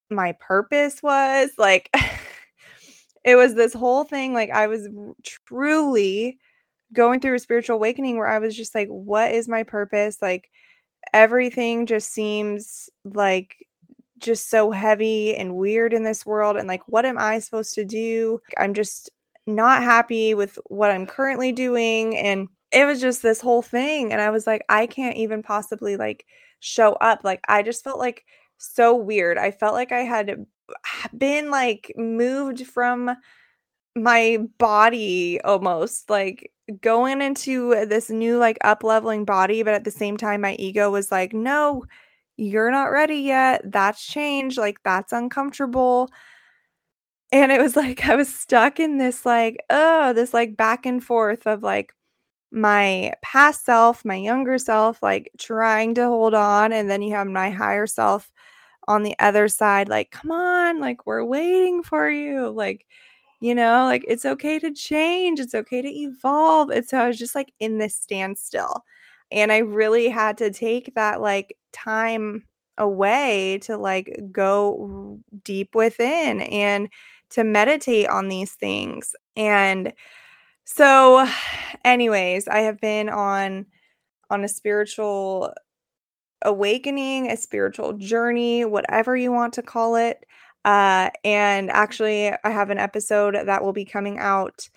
my 0.10 0.34
purpose 0.40 1.02
was. 1.04 1.52
Like 1.58 1.90
it 3.24 3.36
was 3.36 3.56
this 3.56 3.74
whole 3.74 4.04
thing, 4.04 4.34
like 4.34 4.52
I 4.52 4.68
was 4.68 4.88
truly 5.24 6.38
going 6.94 7.20
through 7.20 7.36
a 7.36 7.40
spiritual 7.40 7.76
awakening 7.78 8.18
where 8.18 8.28
I 8.28 8.40
was 8.40 8.56
just 8.56 8.76
like, 8.76 8.88
what 8.90 9.32
is 9.34 9.48
my 9.48 9.64
purpose? 9.64 10.18
Like 10.22 10.50
everything 11.14 11.86
just 11.86 12.12
seems 12.12 12.90
like 13.04 13.56
just 14.20 14.50
so 14.50 14.72
heavy 14.72 15.36
and 15.36 15.56
weird 15.56 15.94
in 15.94 16.04
this 16.04 16.26
world 16.26 16.58
and 16.58 16.68
like 16.68 16.82
what 16.88 17.06
am 17.06 17.18
I 17.18 17.40
supposed 17.40 17.76
to 17.76 17.86
do? 17.86 18.40
I'm 18.58 18.74
just 18.74 19.10
not 19.48 19.84
happy 19.84 20.34
with 20.34 20.58
what 20.68 20.92
I'm 20.92 21.06
currently 21.06 21.52
doing 21.52 22.18
and 22.18 22.48
it 22.76 22.86
was 22.86 23.02
just 23.02 23.24
this 23.24 23.42
whole 23.42 23.62
thing 23.64 24.12
and 24.12 24.22
i 24.22 24.30
was 24.30 24.46
like 24.46 24.64
i 24.70 24.86
can't 24.86 25.18
even 25.18 25.42
possibly 25.42 25.98
like 25.98 26.26
show 26.60 26.94
up 26.94 27.22
like 27.24 27.42
i 27.48 27.64
just 27.64 27.84
felt 27.84 28.00
like 28.00 28.26
so 28.58 28.96
weird 28.96 29.38
i 29.38 29.50
felt 29.50 29.74
like 29.74 29.92
i 29.92 30.02
had 30.02 30.46
been 31.18 31.50
like 31.50 31.92
moved 31.98 32.66
from 32.68 33.16
my 33.96 34.40
body 34.58 35.40
almost 35.42 36.10
like 36.10 36.52
going 36.82 37.22
into 37.22 37.86
this 37.86 38.10
new 38.10 38.38
like 38.38 38.58
up 38.64 38.84
leveling 38.84 39.26
body, 39.26 39.64
but 39.64 39.74
at 39.74 39.84
the 39.84 39.92
same 39.92 40.18
time, 40.18 40.42
my 40.42 40.56
ego 40.56 40.90
was 40.90 41.12
like, 41.12 41.34
no, 41.34 41.86
you're 42.38 42.72
not 42.72 42.92
ready 42.92 43.18
yet. 43.18 43.62
That's 43.64 44.06
change. 44.06 44.58
Like, 44.58 44.82
that's 44.84 45.14
uncomfortable. 45.14 46.10
And 47.32 47.52
it 47.52 47.62
was 47.62 47.76
like 47.76 48.06
I 48.08 48.16
was 48.16 48.34
stuck 48.34 48.80
in 48.80 48.98
this 48.98 49.26
like, 49.26 49.58
oh, 49.70 50.14
this 50.14 50.34
like 50.34 50.58
back 50.58 50.86
and 50.86 51.04
forth 51.04 51.48
of 51.48 51.64
like 51.64 51.94
my 52.56 53.14
past 53.22 53.66
self, 53.66 54.06
my 54.06 54.16
younger 54.16 54.58
self, 54.60 55.04
like 55.04 55.32
trying 55.40 55.96
to 55.96 56.08
hold 56.08 56.34
on. 56.36 56.74
And 56.74 56.90
then 56.90 57.02
you 57.04 57.14
have 57.16 57.28
my 57.28 57.50
higher 57.52 57.88
self 57.88 58.32
on 58.88 59.04
the 59.04 59.16
other 59.20 59.48
side, 59.50 59.90
like, 59.90 60.12
come 60.12 60.32
on, 60.32 60.80
like, 60.80 61.06
we're 61.08 61.24
waiting 61.26 61.84
for 61.84 62.10
you. 62.10 62.50
Like, 62.50 62.86
you 63.42 63.56
know, 63.56 63.86
like 63.86 64.06
it's 64.08 64.26
okay 64.26 64.60
to 64.60 64.72
change, 64.74 65.40
it's 65.40 65.56
okay 65.56 65.82
to 65.82 65.90
evolve. 65.90 66.70
And 66.72 66.86
so 66.88 67.00
I 67.00 67.08
was 67.08 67.18
just 67.20 67.36
like 67.36 67.54
in 67.60 67.78
this 67.80 67.96
standstill. 67.96 68.84
And 69.32 69.52
I 69.52 69.60
really 69.60 70.10
had 70.10 70.38
to 70.40 70.52
take 70.52 70.96
that 70.96 71.22
like 71.22 71.58
time 71.74 72.46
away 72.78 73.60
to 73.64 73.78
like 73.78 74.20
go 74.32 75.20
deep 75.44 75.76
within 75.76 76.42
and 76.42 76.90
to 77.32 77.44
meditate 77.44 78.08
on 78.08 78.30
these 78.30 78.54
things. 78.54 79.16
And 79.36 79.94
so 80.66 81.28
anyways, 81.84 82.48
I 82.48 82.60
have 82.60 82.80
been 82.82 83.10
on 83.10 83.68
on 84.30 84.44
a 84.44 84.48
spiritual 84.48 85.54
awakening, 86.42 87.30
a 87.30 87.38
spiritual 87.38 87.94
journey, 87.94 88.66
whatever 88.66 89.16
you 89.16 89.32
want 89.32 89.54
to 89.54 89.62
call 89.62 89.96
it. 89.96 90.26
Uh, 90.64 91.10
and 91.24 91.70
actually, 91.70 92.32
I 92.44 92.50
have 92.50 92.70
an 92.70 92.80
episode 92.80 93.36
that 93.46 93.64
will 93.64 93.74
be 93.74 93.86
coming 93.86 94.18
out. 94.18 94.68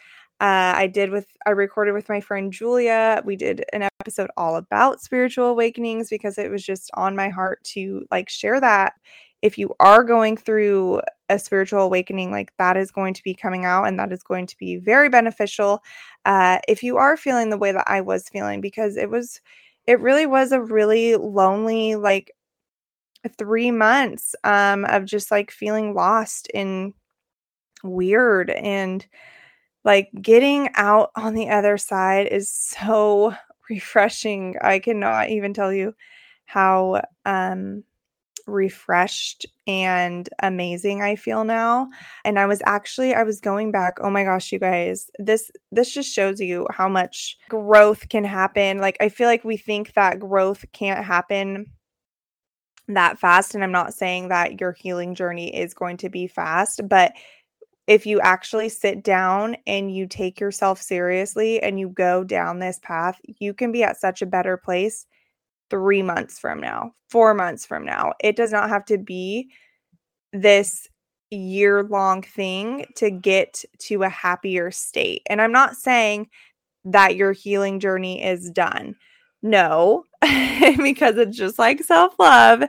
Uh, 0.41 0.73
I 0.77 0.87
did 0.87 1.11
with, 1.11 1.27
I 1.47 1.51
recorded 1.51 1.93
with 1.93 2.09
my 2.09 2.21
friend 2.21 2.53
Julia. 2.53 3.23
We 3.25 3.37
did 3.37 3.65
an 3.73 3.89
episode 4.01 4.31
all 4.37 4.57
about 4.57 5.01
spiritual 5.01 5.47
awakenings 5.47 6.11
because 6.11 6.39
it 6.39 6.51
was 6.51 6.65
just 6.65 6.91
on 6.95 7.17
my 7.17 7.29
heart 7.29 7.65
to 7.73 8.07
like 8.11 8.29
share 8.29 8.61
that. 8.61 8.95
If 9.41 9.57
you 9.57 9.75
are 9.81 10.05
going 10.05 10.37
through 10.37 11.01
a 11.29 11.39
spiritual 11.39 11.81
awakening, 11.81 12.31
like 12.31 12.53
that 12.59 12.77
is 12.77 12.91
going 12.91 13.15
to 13.15 13.23
be 13.23 13.35
coming 13.35 13.65
out 13.65 13.85
and 13.85 13.99
that 13.99 14.13
is 14.13 14.23
going 14.23 14.47
to 14.47 14.57
be 14.59 14.77
very 14.77 15.09
beneficial. 15.09 15.83
Uh, 16.25 16.59
if 16.69 16.83
you 16.83 16.97
are 16.97 17.17
feeling 17.17 17.51
the 17.51 17.59
way 17.59 17.73
that 17.73 17.85
I 17.87 18.01
was 18.01 18.29
feeling, 18.29 18.61
because 18.61 18.97
it 18.97 19.11
was, 19.11 19.41
it 19.87 20.01
really 20.01 20.27
was 20.27 20.53
a 20.53 20.61
really 20.61 21.17
lonely, 21.17 21.97
like 21.97 22.33
three 23.37 23.71
months 23.71 24.35
um, 24.45 24.85
of 24.87 25.05
just 25.05 25.31
like 25.31 25.51
feeling 25.51 25.95
lost 25.95 26.49
and 26.55 26.95
weird 27.83 28.51
and 28.51 29.07
like 29.85 30.11
getting 30.21 30.69
out 30.75 31.11
on 31.17 31.35
the 31.35 31.49
other 31.49 31.79
side 31.79 32.27
is 32.29 32.51
so 32.51 33.35
refreshing. 33.71 34.57
I 34.63 34.79
cannot 34.79 35.31
even 35.31 35.55
tell 35.55 35.73
you 35.73 35.95
how 36.47 37.03
um 37.27 37.85
refreshed 38.49 39.47
and 39.67 40.29
amazing 40.43 41.03
I 41.03 41.17
feel 41.17 41.45
now. 41.45 41.89
And 42.25 42.39
I 42.39 42.47
was 42.47 42.63
actually 42.65 43.15
I 43.15 43.23
was 43.23 43.41
going 43.41 43.71
back, 43.71 43.99
oh 44.01 44.11
my 44.11 44.25
gosh, 44.25 44.51
you 44.51 44.59
guys, 44.59 45.11
this 45.19 45.51
this 45.71 45.93
just 45.93 46.13
shows 46.13 46.41
you 46.41 46.67
how 46.71 46.89
much 46.89 47.37
growth 47.49 48.09
can 48.09 48.25
happen. 48.25 48.79
Like 48.79 48.97
I 49.01 49.09
feel 49.09 49.27
like 49.27 49.45
we 49.45 49.57
think 49.57 49.95
that 49.95 50.19
growth 50.19 50.65
can't 50.73 51.05
happen 51.05 51.67
that 52.89 53.19
fast. 53.19 53.55
And 53.55 53.63
I'm 53.63 53.73
not 53.73 53.95
saying 53.95 54.29
that 54.29 54.61
your 54.61 54.73
healing 54.73 55.15
journey 55.15 55.55
is 55.55 55.75
going 55.75 55.99
to 55.99 56.09
be 56.09 56.27
fast, 56.27 56.81
but 56.89 57.13
if 57.87 58.05
you 58.05 58.21
actually 58.21 58.69
sit 58.69 59.03
down 59.03 59.57
and 59.67 59.95
you 59.95 60.07
take 60.07 60.41
yourself 60.41 60.81
seriously 60.81 61.63
and 61.63 61.81
you 61.81 61.89
go 61.89 62.23
down 62.23 62.59
this 62.59 62.79
path, 62.83 63.19
you 63.25 63.55
can 63.55 63.73
be 63.73 63.83
at 63.83 63.99
such 63.99 64.21
a 64.21 64.27
better 64.27 64.59
place 64.59 65.07
three 65.71 66.03
months 66.03 66.39
from 66.39 66.61
now, 66.61 66.93
four 67.11 67.35
months 67.35 67.67
from 67.67 67.85
now. 67.85 68.13
It 68.21 68.37
does 68.37 68.53
not 68.53 68.69
have 68.69 68.85
to 68.87 68.99
be 68.99 69.51
this 70.33 70.89
year 71.31 71.83
long 71.83 72.23
thing 72.23 72.87
to 72.97 73.11
get 73.11 73.65
to 73.79 74.03
a 74.03 74.09
happier 74.09 74.71
state. 74.71 75.23
And 75.29 75.41
I'm 75.41 75.53
not 75.53 75.77
saying 75.77 76.29
that 76.85 77.17
your 77.17 77.33
healing 77.33 77.81
journey 77.81 78.25
is 78.25 78.51
done. 78.51 78.97
No, 79.43 80.05
because 80.23 81.17
it's 81.17 81.37
just 81.37 81.59
like 81.59 81.83
self 81.85 82.15
love. 82.19 82.65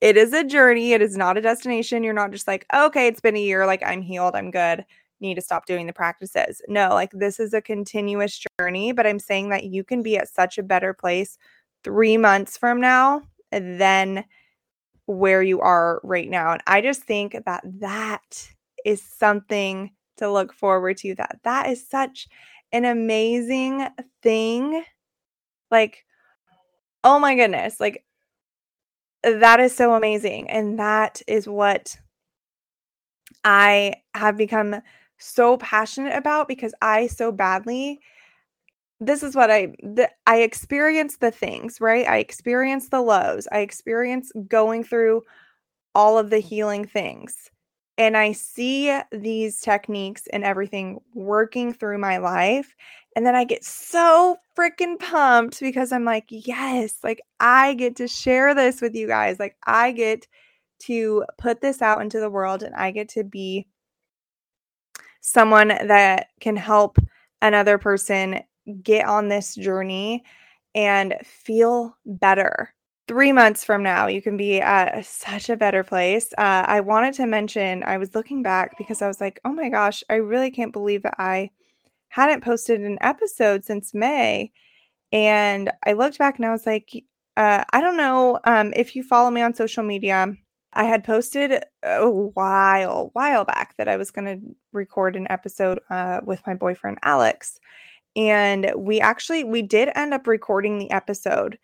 It 0.00 0.16
is 0.16 0.32
a 0.32 0.44
journey. 0.44 0.92
It 0.92 1.02
is 1.02 1.16
not 1.16 1.36
a 1.36 1.42
destination. 1.42 2.02
You're 2.02 2.14
not 2.14 2.32
just 2.32 2.48
like, 2.48 2.64
okay, 2.74 3.06
it's 3.06 3.20
been 3.20 3.36
a 3.36 3.40
year. 3.40 3.66
Like, 3.66 3.82
I'm 3.84 4.00
healed. 4.00 4.34
I'm 4.34 4.50
good. 4.50 4.84
Need 5.20 5.34
to 5.34 5.42
stop 5.42 5.66
doing 5.66 5.86
the 5.86 5.92
practices. 5.92 6.62
No, 6.68 6.88
like, 6.88 7.10
this 7.12 7.38
is 7.38 7.52
a 7.52 7.60
continuous 7.60 8.42
journey. 8.58 8.92
But 8.92 9.06
I'm 9.06 9.18
saying 9.18 9.50
that 9.50 9.64
you 9.64 9.84
can 9.84 10.02
be 10.02 10.16
at 10.16 10.32
such 10.32 10.56
a 10.56 10.62
better 10.62 10.94
place 10.94 11.36
three 11.84 12.16
months 12.16 12.56
from 12.56 12.80
now 12.80 13.22
than 13.52 14.24
where 15.06 15.42
you 15.42 15.60
are 15.60 16.00
right 16.04 16.28
now. 16.28 16.52
And 16.52 16.62
I 16.66 16.80
just 16.80 17.02
think 17.02 17.36
that 17.44 17.62
that 17.80 18.48
is 18.84 19.02
something 19.02 19.90
to 20.18 20.30
look 20.30 20.52
forward 20.52 20.98
to. 20.98 21.14
That 21.16 21.40
that 21.44 21.68
is 21.68 21.86
such 21.86 22.28
an 22.72 22.84
amazing 22.84 23.88
thing 24.22 24.84
like, 25.70 26.04
oh 27.02 27.18
my 27.18 27.34
goodness, 27.34 27.80
like 27.80 28.04
that 29.22 29.60
is 29.60 29.74
so 29.74 29.94
amazing. 29.94 30.48
And 30.50 30.78
that 30.78 31.22
is 31.26 31.48
what 31.48 31.96
I 33.44 33.94
have 34.14 34.36
become 34.36 34.76
so 35.18 35.56
passionate 35.58 36.16
about 36.16 36.48
because 36.48 36.74
I 36.80 37.06
so 37.06 37.32
badly 37.32 38.00
this 39.00 39.22
is 39.22 39.34
what 39.34 39.50
I 39.50 39.74
the, 39.82 40.10
I 40.26 40.42
experience 40.42 41.16
the 41.16 41.30
things, 41.30 41.80
right? 41.80 42.06
I 42.06 42.18
experience 42.18 42.88
the 42.88 43.00
lows. 43.00 43.48
I 43.50 43.60
experience 43.60 44.30
going 44.48 44.84
through 44.84 45.22
all 45.94 46.18
of 46.18 46.30
the 46.30 46.38
healing 46.38 46.86
things 46.86 47.50
and 48.00 48.16
I 48.16 48.32
see 48.32 48.98
these 49.12 49.60
techniques 49.60 50.26
and 50.32 50.42
everything 50.42 51.00
working 51.14 51.74
through 51.74 51.98
my 51.98 52.16
life. 52.16 52.74
And 53.14 53.26
then 53.26 53.34
I 53.34 53.44
get 53.44 53.62
so 53.62 54.38
freaking 54.56 54.98
pumped 54.98 55.60
because 55.60 55.92
I'm 55.92 56.06
like, 56.06 56.24
yes, 56.30 56.94
like 57.04 57.20
I 57.40 57.74
get 57.74 57.96
to 57.96 58.08
share 58.08 58.54
this 58.54 58.80
with 58.80 58.94
you 58.94 59.06
guys. 59.06 59.38
Like 59.38 59.56
I 59.66 59.92
get 59.92 60.26
to 60.84 61.24
put 61.36 61.60
this 61.60 61.82
out 61.82 62.00
into 62.00 62.20
the 62.20 62.30
world 62.30 62.62
and 62.62 62.74
I 62.74 62.90
get 62.90 63.10
to 63.10 63.24
be 63.24 63.66
someone 65.20 65.68
that 65.68 66.28
can 66.40 66.56
help 66.56 66.96
another 67.42 67.76
person 67.76 68.40
get 68.82 69.06
on 69.06 69.28
this 69.28 69.54
journey 69.54 70.24
and 70.74 71.16
feel 71.24 71.96
better 72.04 72.72
three 73.10 73.32
months 73.32 73.64
from 73.64 73.82
now, 73.82 74.06
you 74.06 74.22
can 74.22 74.36
be 74.36 74.60
at 74.60 75.04
such 75.04 75.50
a 75.50 75.56
better 75.56 75.82
place. 75.82 76.32
Uh, 76.38 76.64
I 76.64 76.78
wanted 76.78 77.12
to 77.14 77.26
mention, 77.26 77.82
I 77.82 77.98
was 77.98 78.14
looking 78.14 78.40
back 78.40 78.78
because 78.78 79.02
I 79.02 79.08
was 79.08 79.20
like, 79.20 79.40
oh 79.44 79.52
my 79.52 79.68
gosh, 79.68 80.04
I 80.08 80.14
really 80.14 80.52
can't 80.52 80.72
believe 80.72 81.02
that 81.02 81.16
I 81.18 81.50
hadn't 82.10 82.44
posted 82.44 82.82
an 82.82 82.98
episode 83.00 83.64
since 83.64 83.92
May. 83.94 84.52
And 85.10 85.72
I 85.84 85.94
looked 85.94 86.18
back 86.18 86.36
and 86.36 86.46
I 86.46 86.52
was 86.52 86.66
like, 86.66 86.88
uh, 87.36 87.64
I 87.72 87.80
don't 87.80 87.96
know 87.96 88.38
um, 88.44 88.72
if 88.76 88.94
you 88.94 89.02
follow 89.02 89.30
me 89.30 89.42
on 89.42 89.54
social 89.54 89.82
media. 89.82 90.32
I 90.72 90.84
had 90.84 91.02
posted 91.02 91.64
a 91.82 92.08
while, 92.08 93.10
while 93.14 93.44
back 93.44 93.74
that 93.76 93.88
I 93.88 93.96
was 93.96 94.12
going 94.12 94.26
to 94.26 94.54
record 94.72 95.16
an 95.16 95.26
episode 95.30 95.80
uh, 95.90 96.20
with 96.22 96.46
my 96.46 96.54
boyfriend 96.54 96.98
Alex, 97.02 97.58
and 98.20 98.70
we 98.76 99.00
actually 99.00 99.44
we 99.44 99.62
did 99.62 99.88
end 99.94 100.12
up 100.12 100.26
recording 100.26 100.78
the 100.78 100.90
episode. 100.90 101.58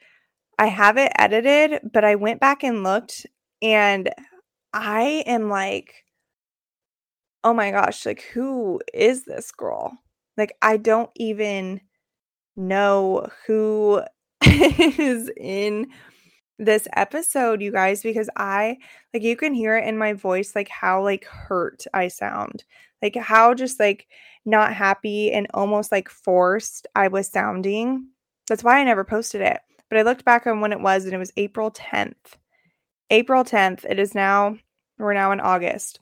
I 0.59 0.69
have 0.69 0.97
it 0.97 1.13
edited, 1.19 1.81
but 1.93 2.03
I 2.03 2.15
went 2.15 2.41
back 2.41 2.65
and 2.65 2.83
looked 2.83 3.27
and 3.61 4.09
I 4.73 5.23
am 5.27 5.51
like, 5.51 6.07
oh 7.45 7.53
my 7.53 7.71
gosh, 7.73 8.07
like 8.07 8.23
who 8.33 8.81
is 8.95 9.27
this 9.27 9.53
girl? 9.53 9.99
Like 10.39 10.57
I 10.63 10.79
don't 10.79 11.11
even 11.17 11.83
know 12.57 13.29
who 13.47 14.03
is 14.43 15.31
in 15.37 15.89
this 16.59 16.89
episode, 16.95 17.61
you 17.61 17.71
guys, 17.71 18.03
because 18.03 18.31
I 18.35 18.79
like 19.13 19.25
you 19.25 19.37
can 19.37 19.53
hear 19.53 19.77
it 19.77 19.87
in 19.87 19.99
my 19.99 20.15
voice, 20.15 20.57
like 20.57 20.71
how 20.71 21.03
like 21.03 21.27
hurt 21.27 21.85
I 21.93 22.09
sound, 22.09 22.65
like 23.03 23.17
how 23.17 23.55
just 23.55 23.79
like 23.79 24.07
not 24.45 24.73
happy 24.73 25.33
and 25.33 25.47
almost 25.53 25.93
like 25.93 26.09
forced 26.09 26.87
I 26.95 27.09
was 27.09 27.29
sounding. 27.29 28.09
That's 28.49 28.65
why 28.65 28.79
I 28.79 28.85
never 28.85 29.05
posted 29.05 29.41
it. 29.41 29.61
But 29.91 29.99
I 29.99 30.03
looked 30.03 30.25
back 30.25 30.47
on 30.47 30.61
when 30.61 30.73
it 30.73 30.81
was 30.81 31.05
and 31.05 31.13
it 31.13 31.19
was 31.19 31.33
April 31.37 31.71
10th. 31.71 32.15
April 33.11 33.45
10th. 33.45 33.85
It 33.85 33.99
is 33.99 34.15
now, 34.15 34.57
we're 34.99 35.15
now 35.15 35.33
in 35.33 35.41
August. 35.41 36.01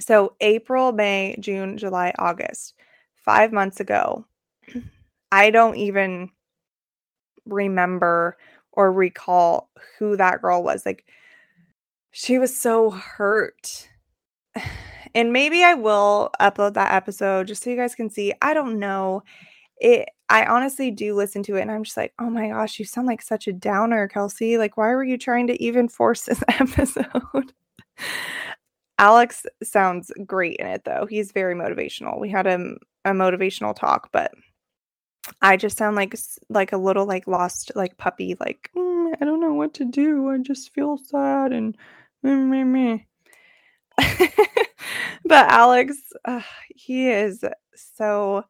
So 0.00 0.34
April, 0.40 0.92
May, 0.92 1.36
June, 1.38 1.76
July, 1.76 2.12
August. 2.18 2.74
Five 3.24 3.52
months 3.52 3.80
ago. 3.80 4.26
I 5.32 5.50
don't 5.50 5.76
even 5.76 6.30
remember 7.46 8.36
or 8.72 8.92
recall 8.92 9.70
who 9.98 10.16
that 10.16 10.42
girl 10.42 10.62
was. 10.62 10.84
Like, 10.84 11.04
she 12.12 12.38
was 12.38 12.56
so 12.56 12.90
hurt. 12.90 13.88
And 15.14 15.32
maybe 15.32 15.62
I 15.62 15.74
will 15.74 16.30
upload 16.40 16.74
that 16.74 16.92
episode 16.92 17.46
just 17.46 17.62
so 17.62 17.70
you 17.70 17.76
guys 17.76 17.94
can 17.94 18.10
see. 18.10 18.32
I 18.42 18.54
don't 18.54 18.78
know 18.78 19.22
it 19.78 20.08
I 20.30 20.46
honestly 20.46 20.90
do 20.90 21.14
listen 21.14 21.42
to 21.44 21.56
it 21.56 21.62
and 21.62 21.70
I'm 21.70 21.84
just 21.84 21.96
like, 21.96 22.14
"Oh 22.18 22.30
my 22.30 22.48
gosh, 22.48 22.78
you 22.78 22.84
sound 22.86 23.06
like 23.06 23.20
such 23.22 23.46
a 23.46 23.52
downer, 23.52 24.08
Kelsey. 24.08 24.56
Like 24.58 24.76
why 24.76 24.88
were 24.94 25.04
you 25.04 25.18
trying 25.18 25.46
to 25.48 25.62
even 25.62 25.88
force 25.88 26.22
this 26.22 26.42
episode?" 26.48 27.52
Alex 28.98 29.44
sounds 29.62 30.10
great 30.26 30.56
in 30.58 30.66
it 30.66 30.84
though. 30.84 31.06
He's 31.06 31.32
very 31.32 31.54
motivational. 31.54 32.20
We 32.20 32.30
had 32.30 32.46
a, 32.46 32.58
a 33.04 33.10
motivational 33.12 33.74
talk, 33.76 34.10
but 34.12 34.32
I 35.42 35.56
just 35.56 35.76
sound 35.76 35.96
like 35.96 36.14
like 36.48 36.72
a 36.72 36.78
little 36.78 37.06
like 37.06 37.26
lost 37.26 37.72
like 37.74 37.96
puppy 37.98 38.36
like 38.40 38.70
mm, 38.76 39.14
I 39.20 39.24
don't 39.24 39.40
know 39.40 39.54
what 39.54 39.74
to 39.74 39.84
do. 39.84 40.30
I 40.30 40.38
just 40.38 40.72
feel 40.72 40.98
sad 40.98 41.52
and 41.52 41.76
meh, 42.22 42.34
meh, 42.34 42.64
meh. 42.64 42.98
but 45.24 45.50
Alex, 45.50 45.96
uh, 46.24 46.40
he 46.74 47.08
is 47.08 47.44
so 47.74 48.44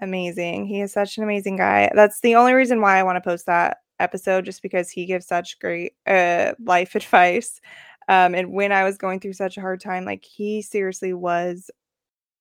amazing. 0.00 0.66
He 0.66 0.80
is 0.80 0.92
such 0.92 1.18
an 1.18 1.24
amazing 1.24 1.56
guy. 1.56 1.90
That's 1.94 2.20
the 2.20 2.34
only 2.36 2.52
reason 2.54 2.80
why 2.80 2.98
I 2.98 3.02
want 3.02 3.16
to 3.16 3.28
post 3.28 3.46
that 3.46 3.78
episode, 3.98 4.44
just 4.44 4.62
because 4.62 4.90
he 4.90 5.06
gives 5.06 5.26
such 5.26 5.58
great 5.58 5.94
uh, 6.06 6.52
life 6.64 6.94
advice. 6.94 7.60
Um, 8.08 8.34
and 8.34 8.52
when 8.52 8.72
I 8.72 8.84
was 8.84 8.98
going 8.98 9.20
through 9.20 9.34
such 9.34 9.56
a 9.56 9.60
hard 9.60 9.80
time, 9.80 10.04
like 10.04 10.24
he 10.24 10.62
seriously 10.62 11.12
was 11.12 11.70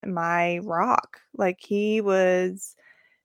my 0.05 0.59
rock. 0.59 1.19
Like 1.37 1.59
he 1.59 2.01
was 2.01 2.75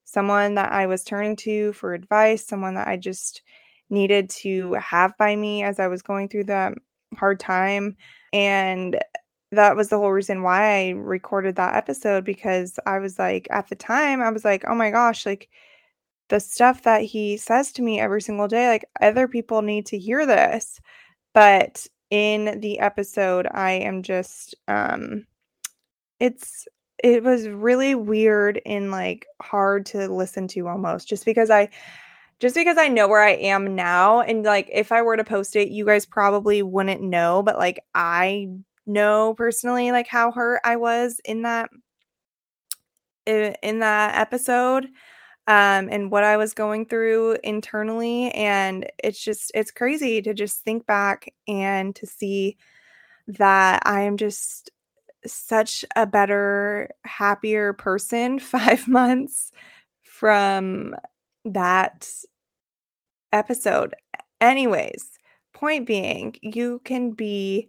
someone 0.04 0.54
that 0.56 0.72
I 0.72 0.86
was 0.86 1.04
turning 1.04 1.36
to 1.36 1.72
for 1.72 1.94
advice, 1.94 2.46
someone 2.46 2.74
that 2.74 2.88
I 2.88 2.96
just 2.96 3.42
needed 3.90 4.28
to 4.30 4.74
have 4.74 5.16
by 5.18 5.36
me 5.36 5.62
as 5.62 5.78
I 5.78 5.88
was 5.88 6.02
going 6.02 6.28
through 6.28 6.44
that 6.44 6.74
hard 7.16 7.40
time. 7.40 7.96
And 8.32 8.98
that 9.54 9.76
was 9.76 9.88
the 9.88 9.98
whole 9.98 10.12
reason 10.12 10.42
why 10.42 10.86
I 10.86 10.90
recorded 10.90 11.56
that 11.56 11.76
episode 11.76 12.24
because 12.24 12.78
I 12.86 12.98
was 12.98 13.18
like, 13.18 13.48
at 13.50 13.68
the 13.68 13.76
time, 13.76 14.22
I 14.22 14.30
was 14.30 14.44
like, 14.44 14.64
oh 14.66 14.74
my 14.74 14.90
gosh, 14.90 15.26
like 15.26 15.48
the 16.28 16.40
stuff 16.40 16.82
that 16.82 17.02
he 17.02 17.36
says 17.36 17.72
to 17.72 17.82
me 17.82 18.00
every 18.00 18.22
single 18.22 18.48
day, 18.48 18.68
like 18.68 18.84
other 19.00 19.28
people 19.28 19.62
need 19.62 19.86
to 19.86 19.98
hear 19.98 20.26
this. 20.26 20.80
But 21.32 21.86
in 22.10 22.60
the 22.60 22.78
episode, 22.78 23.46
I 23.50 23.72
am 23.72 24.02
just, 24.02 24.54
um, 24.68 25.26
it's, 26.20 26.66
it 27.02 27.22
was 27.22 27.48
really 27.48 27.94
weird 27.94 28.60
and 28.64 28.90
like 28.90 29.26
hard 29.42 29.86
to 29.86 30.08
listen 30.08 30.48
to 30.48 30.68
almost 30.68 31.08
just 31.08 31.24
because 31.24 31.50
I, 31.50 31.68
just 32.40 32.54
because 32.54 32.78
I 32.78 32.88
know 32.88 33.08
where 33.08 33.22
I 33.22 33.32
am 33.32 33.74
now 33.74 34.20
and 34.20 34.44
like 34.44 34.68
if 34.72 34.92
I 34.92 35.02
were 35.02 35.16
to 35.16 35.24
post 35.24 35.56
it 35.56 35.68
you 35.68 35.84
guys 35.84 36.04
probably 36.04 36.62
wouldn't 36.62 37.00
know 37.00 37.42
but 37.42 37.58
like 37.58 37.84
I 37.94 38.48
know 38.86 39.34
personally 39.34 39.92
like 39.92 40.08
how 40.08 40.30
hurt 40.32 40.60
I 40.64 40.76
was 40.76 41.20
in 41.24 41.42
that 41.42 41.70
in 43.26 43.78
that 43.80 44.16
episode 44.18 44.84
um 45.46 45.88
and 45.90 46.10
what 46.10 46.24
I 46.24 46.36
was 46.36 46.54
going 46.54 46.86
through 46.86 47.38
internally 47.44 48.30
and 48.32 48.86
it's 49.02 49.22
just 49.22 49.50
it's 49.54 49.70
crazy 49.70 50.20
to 50.22 50.34
just 50.34 50.60
think 50.62 50.86
back 50.86 51.32
and 51.48 51.94
to 51.96 52.06
see 52.06 52.56
that 53.28 53.82
I 53.86 54.02
am 54.02 54.16
just 54.16 54.70
such 55.26 55.84
a 55.96 56.06
better 56.06 56.90
happier 57.04 57.72
person 57.72 58.38
5 58.40 58.88
months 58.88 59.52
from 60.02 60.94
that 61.44 62.08
episode. 63.32 63.94
Anyways 64.40 65.10
point 65.54 65.86
being 65.86 66.34
you 66.42 66.80
can 66.84 67.12
be 67.12 67.68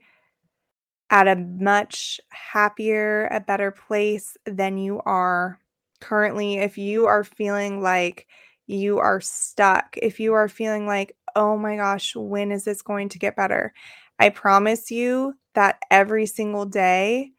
at 1.10 1.28
a 1.28 1.36
much 1.36 2.20
happier, 2.30 3.28
a 3.28 3.40
better 3.40 3.72
place 3.72 4.38
than 4.46 4.78
you 4.78 5.02
are 5.06 5.60
currently. 6.00 6.58
If 6.58 6.78
you 6.78 7.06
are 7.06 7.24
feeling 7.24 7.82
like 7.82 8.28
you 8.68 9.00
are 9.00 9.22
stuck, 9.22 9.98
if 10.02 10.20
you 10.20 10.34
are 10.34 10.48
feeling 10.48 10.88
like, 10.88 11.16
oh 11.36 11.58
my 11.58 11.76
gosh, 11.76 12.16
when 12.16 12.52
is 12.52 12.64
this 12.64 12.82
going 12.82 13.10
to 13.10 13.20
get 13.20 13.36
better? 13.36 13.74
I 14.20 14.30
promise 14.30 14.90
you 14.90 15.36
that 15.54 15.80
every 15.92 16.26
single 16.26 16.66
day 16.66 17.32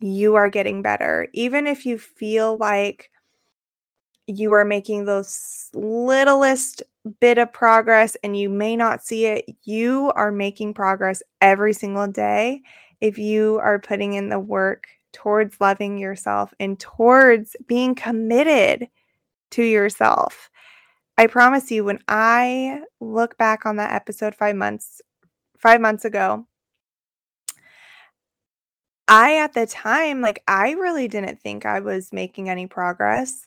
you 0.00 0.34
are 0.34 0.50
getting 0.50 0.82
better. 0.82 1.28
Even 1.32 1.66
if 1.66 1.86
you 1.86 1.98
feel 1.98 2.56
like 2.56 3.10
you 4.26 4.52
are 4.52 4.64
making 4.64 5.04
those 5.04 5.70
littlest 5.72 6.82
bit 7.20 7.38
of 7.38 7.52
progress 7.52 8.16
and 8.24 8.36
you 8.36 8.48
may 8.48 8.76
not 8.76 9.04
see 9.04 9.26
it, 9.26 9.44
you 9.62 10.10
are 10.16 10.32
making 10.32 10.74
progress 10.74 11.22
every 11.40 11.72
single 11.72 12.08
day 12.08 12.62
if 13.00 13.18
you 13.18 13.58
are 13.62 13.78
putting 13.78 14.14
in 14.14 14.28
the 14.28 14.38
work 14.38 14.86
towards 15.12 15.60
loving 15.60 15.98
yourself 15.98 16.52
and 16.60 16.78
towards 16.78 17.56
being 17.66 17.94
committed 17.94 18.88
to 19.50 19.62
yourself. 19.62 20.50
I 21.18 21.26
promise 21.26 21.70
you, 21.70 21.84
when 21.84 22.00
I 22.08 22.82
look 23.00 23.38
back 23.38 23.64
on 23.64 23.76
that 23.76 23.92
episode 23.92 24.34
five 24.34 24.56
months, 24.56 25.00
five 25.58 25.80
months 25.80 26.04
ago, 26.04 26.46
I 29.08 29.38
at 29.38 29.54
the 29.54 29.66
time, 29.66 30.20
like, 30.20 30.42
I 30.46 30.72
really 30.72 31.08
didn't 31.08 31.40
think 31.40 31.64
I 31.64 31.80
was 31.80 32.12
making 32.12 32.50
any 32.50 32.66
progress. 32.66 33.46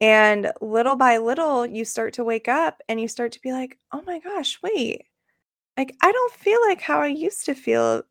And 0.00 0.52
little 0.60 0.96
by 0.96 1.18
little, 1.18 1.64
you 1.64 1.84
start 1.84 2.14
to 2.14 2.24
wake 2.24 2.48
up 2.48 2.82
and 2.88 3.00
you 3.00 3.08
start 3.08 3.32
to 3.32 3.40
be 3.40 3.52
like, 3.52 3.78
oh 3.92 4.02
my 4.06 4.18
gosh, 4.18 4.58
wait, 4.62 5.06
like, 5.76 5.94
I 6.02 6.12
don't 6.12 6.32
feel 6.34 6.58
like 6.66 6.80
how 6.80 7.00
I 7.00 7.06
used 7.06 7.46
to 7.46 7.54
feel 7.54 8.02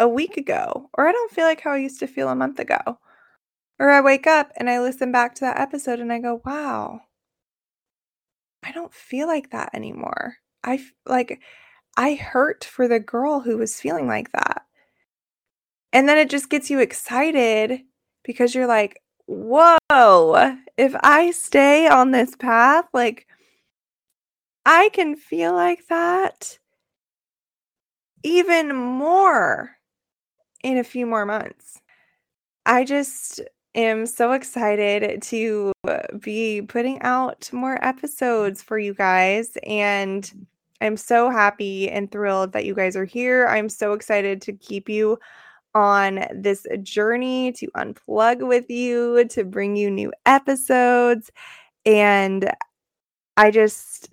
a 0.00 0.08
week 0.08 0.36
ago, 0.36 0.90
or 0.94 1.06
I 1.06 1.12
don't 1.12 1.30
feel 1.30 1.44
like 1.44 1.60
how 1.60 1.72
I 1.72 1.76
used 1.76 2.00
to 2.00 2.06
feel 2.06 2.28
a 2.28 2.34
month 2.34 2.58
ago. 2.58 2.98
Or 3.78 3.90
I 3.90 4.00
wake 4.00 4.26
up 4.26 4.50
and 4.56 4.68
I 4.68 4.80
listen 4.80 5.12
back 5.12 5.34
to 5.36 5.40
that 5.42 5.60
episode 5.60 6.00
and 6.00 6.12
I 6.12 6.18
go, 6.18 6.42
wow, 6.44 7.02
I 8.62 8.72
don't 8.72 8.92
feel 8.92 9.26
like 9.26 9.50
that 9.50 9.70
anymore. 9.74 10.36
I 10.64 10.84
like, 11.06 11.40
I 11.96 12.14
hurt 12.14 12.64
for 12.64 12.88
the 12.88 13.00
girl 13.00 13.40
who 13.40 13.56
was 13.56 13.80
feeling 13.80 14.06
like 14.06 14.32
that. 14.32 14.64
And 15.92 16.08
then 16.08 16.18
it 16.18 16.30
just 16.30 16.50
gets 16.50 16.70
you 16.70 16.80
excited 16.80 17.82
because 18.24 18.54
you're 18.54 18.66
like, 18.66 19.00
whoa, 19.26 20.56
if 20.76 20.94
I 21.02 21.30
stay 21.32 21.88
on 21.88 22.10
this 22.10 22.36
path, 22.36 22.86
like, 22.92 23.26
I 24.64 24.90
can 24.92 25.16
feel 25.16 25.52
like 25.54 25.86
that 25.88 26.58
even 28.22 28.74
more 28.74 29.76
in 30.62 30.78
a 30.78 30.84
few 30.84 31.06
more 31.06 31.26
months. 31.26 31.80
I 32.66 32.84
just 32.84 33.40
am 33.74 34.06
so 34.06 34.32
excited 34.32 35.22
to 35.22 35.72
be 36.20 36.62
putting 36.62 37.00
out 37.02 37.50
more 37.52 37.82
episodes 37.84 38.62
for 38.62 38.78
you 38.78 38.94
guys. 38.94 39.56
And 39.66 40.46
I'm 40.80 40.96
so 40.96 41.30
happy 41.30 41.90
and 41.90 42.10
thrilled 42.10 42.52
that 42.52 42.64
you 42.64 42.74
guys 42.74 42.96
are 42.96 43.04
here. 43.04 43.46
I'm 43.46 43.68
so 43.68 43.92
excited 43.92 44.42
to 44.42 44.52
keep 44.52 44.88
you 44.88 45.18
on 45.74 46.24
this 46.34 46.66
journey 46.82 47.52
to 47.52 47.68
unplug 47.76 48.46
with 48.46 48.68
you, 48.70 49.24
to 49.28 49.44
bring 49.44 49.76
you 49.76 49.90
new 49.90 50.12
episodes. 50.26 51.30
And 51.86 52.50
I 53.36 53.50
just, 53.50 54.12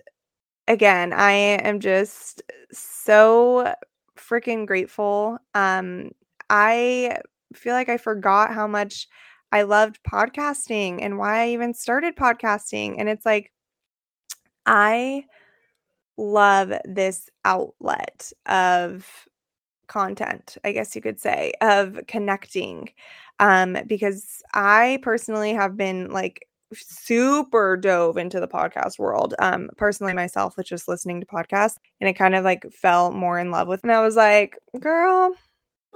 again, 0.68 1.12
I 1.12 1.32
am 1.32 1.80
just 1.80 2.42
so 2.70 3.74
freaking 4.16 4.66
grateful 4.66 5.38
um 5.54 6.10
I 6.50 7.18
feel 7.54 7.74
like 7.74 7.88
I 7.88 7.96
forgot 7.96 8.54
how 8.54 8.66
much 8.66 9.08
I 9.52 9.62
loved 9.62 10.00
podcasting 10.02 10.98
and 11.02 11.18
why 11.18 11.44
I 11.44 11.48
even 11.50 11.74
started 11.74 12.16
podcasting. 12.16 12.96
And 12.98 13.08
it's 13.08 13.24
like, 13.24 13.52
I 14.66 15.24
love 16.18 16.72
this 16.84 17.30
outlet 17.44 18.32
of 18.46 19.26
content, 19.86 20.58
I 20.64 20.72
guess 20.72 20.94
you 20.94 21.00
could 21.00 21.20
say, 21.20 21.52
of 21.60 21.98
connecting. 22.06 22.90
Um, 23.40 23.78
because 23.86 24.42
I 24.52 24.98
personally 25.02 25.54
have 25.54 25.76
been 25.76 26.10
like 26.10 26.46
super 26.74 27.76
dove 27.76 28.18
into 28.18 28.40
the 28.40 28.48
podcast 28.48 28.98
world. 28.98 29.34
Um, 29.38 29.70
personally 29.76 30.12
myself 30.12 30.56
was 30.56 30.66
just 30.66 30.88
listening 30.88 31.20
to 31.20 31.26
podcasts 31.26 31.76
and 32.00 32.08
it 32.10 32.14
kind 32.14 32.34
of 32.34 32.44
like 32.44 32.70
fell 32.72 33.12
more 33.12 33.38
in 33.38 33.50
love 33.50 33.68
with. 33.68 33.82
And 33.82 33.92
I 33.92 34.02
was 34.02 34.16
like, 34.16 34.58
girl, 34.78 35.34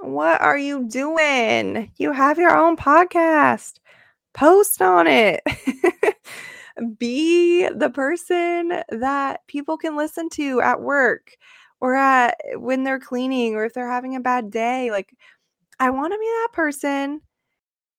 what 0.03 0.41
are 0.41 0.57
you 0.57 0.87
doing? 0.87 1.91
You 1.97 2.11
have 2.11 2.37
your 2.37 2.55
own 2.55 2.75
podcast. 2.75 3.79
Post 4.33 4.81
on 4.81 5.07
it. 5.07 5.41
Be 6.97 7.67
the 7.69 7.89
person 7.89 8.81
that 8.89 9.47
people 9.47 9.77
can 9.77 9.95
listen 9.95 10.29
to 10.31 10.59
at 10.61 10.81
work 10.81 11.37
or 11.79 11.95
at 11.95 12.35
when 12.55 12.83
they're 12.83 12.99
cleaning 12.99 13.55
or 13.55 13.65
if 13.65 13.73
they're 13.73 13.89
having 13.89 14.15
a 14.15 14.19
bad 14.21 14.49
day. 14.51 14.89
Like 14.91 15.13
I 15.79 15.89
want 15.89 16.13
to 16.13 16.19
be 16.19 16.25
that 16.25 16.49
person. 16.53 17.21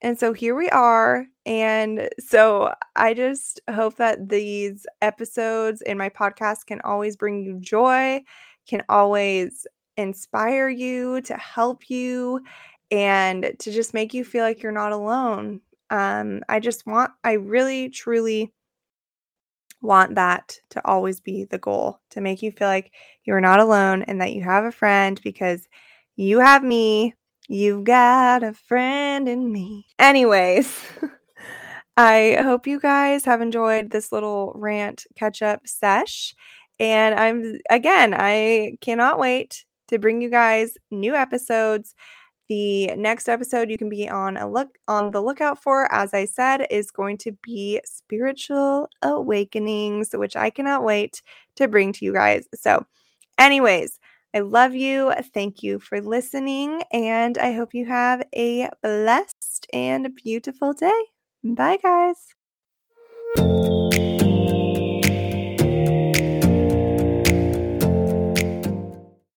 And 0.02 0.18
so 0.18 0.32
here 0.32 0.54
we 0.54 0.68
are. 0.70 1.26
And 1.46 2.08
so 2.18 2.74
I 2.96 3.14
just 3.14 3.60
hope 3.72 3.96
that 3.96 4.28
these 4.28 4.86
episodes 5.02 5.82
in 5.82 5.96
my 5.96 6.08
podcast 6.08 6.66
can 6.66 6.80
always 6.82 7.16
bring 7.16 7.42
you 7.42 7.58
joy, 7.60 8.22
can 8.66 8.82
always 8.88 9.66
inspire 9.96 10.68
you, 10.68 11.20
to 11.22 11.36
help 11.36 11.88
you, 11.90 12.40
and 12.90 13.52
to 13.58 13.72
just 13.72 13.94
make 13.94 14.14
you 14.14 14.24
feel 14.24 14.44
like 14.44 14.62
you're 14.62 14.72
not 14.72 14.92
alone. 14.92 15.60
Um, 15.90 16.42
I 16.48 16.60
just 16.60 16.86
want, 16.86 17.12
I 17.22 17.32
really, 17.32 17.88
truly 17.88 18.52
want 19.80 20.14
that 20.14 20.58
to 20.70 20.84
always 20.84 21.20
be 21.20 21.44
the 21.44 21.58
goal 21.58 22.00
to 22.10 22.20
make 22.20 22.42
you 22.42 22.50
feel 22.50 22.68
like 22.68 22.92
you're 23.24 23.40
not 23.40 23.60
alone 23.60 24.02
and 24.02 24.20
that 24.20 24.32
you 24.32 24.42
have 24.42 24.64
a 24.64 24.72
friend 24.72 25.20
because 25.22 25.68
you 26.16 26.40
have 26.40 26.64
me. 26.64 27.14
You've 27.48 27.84
got 27.84 28.42
a 28.42 28.54
friend 28.54 29.28
in 29.28 29.52
me. 29.52 29.86
Anyways, 29.98 30.82
I 31.96 32.38
hope 32.42 32.66
you 32.66 32.80
guys 32.80 33.24
have 33.26 33.42
enjoyed 33.42 33.90
this 33.90 34.10
little 34.10 34.52
rant 34.56 35.06
catch 35.14 35.42
up 35.42 35.66
sesh. 35.66 36.34
And 36.80 37.14
I'm, 37.14 37.58
again, 37.70 38.14
I 38.16 38.78
cannot 38.80 39.18
wait 39.18 39.64
to 39.94 39.98
bring 39.98 40.20
you 40.20 40.28
guys 40.28 40.76
new 40.90 41.14
episodes. 41.14 41.94
The 42.48 42.88
next 42.96 43.28
episode 43.28 43.70
you 43.70 43.78
can 43.78 43.88
be 43.88 44.08
on 44.08 44.36
a 44.36 44.46
look 44.48 44.76
on 44.86 45.12
the 45.12 45.22
lookout 45.22 45.62
for, 45.62 45.90
as 45.90 46.12
I 46.12 46.26
said, 46.26 46.66
is 46.70 46.90
going 46.90 47.16
to 47.18 47.32
be 47.42 47.80
spiritual 47.86 48.88
awakenings, 49.00 50.10
which 50.12 50.36
I 50.36 50.50
cannot 50.50 50.84
wait 50.84 51.22
to 51.56 51.68
bring 51.68 51.92
to 51.94 52.04
you 52.04 52.12
guys. 52.12 52.46
So, 52.54 52.84
anyways, 53.38 53.98
I 54.34 54.40
love 54.40 54.74
you. 54.74 55.12
Thank 55.32 55.62
you 55.62 55.78
for 55.78 56.02
listening, 56.02 56.82
and 56.92 57.38
I 57.38 57.52
hope 57.52 57.72
you 57.72 57.86
have 57.86 58.22
a 58.36 58.68
blessed 58.82 59.66
and 59.72 60.14
beautiful 60.14 60.74
day. 60.74 61.02
Bye, 61.42 61.78
guys. 61.82 62.34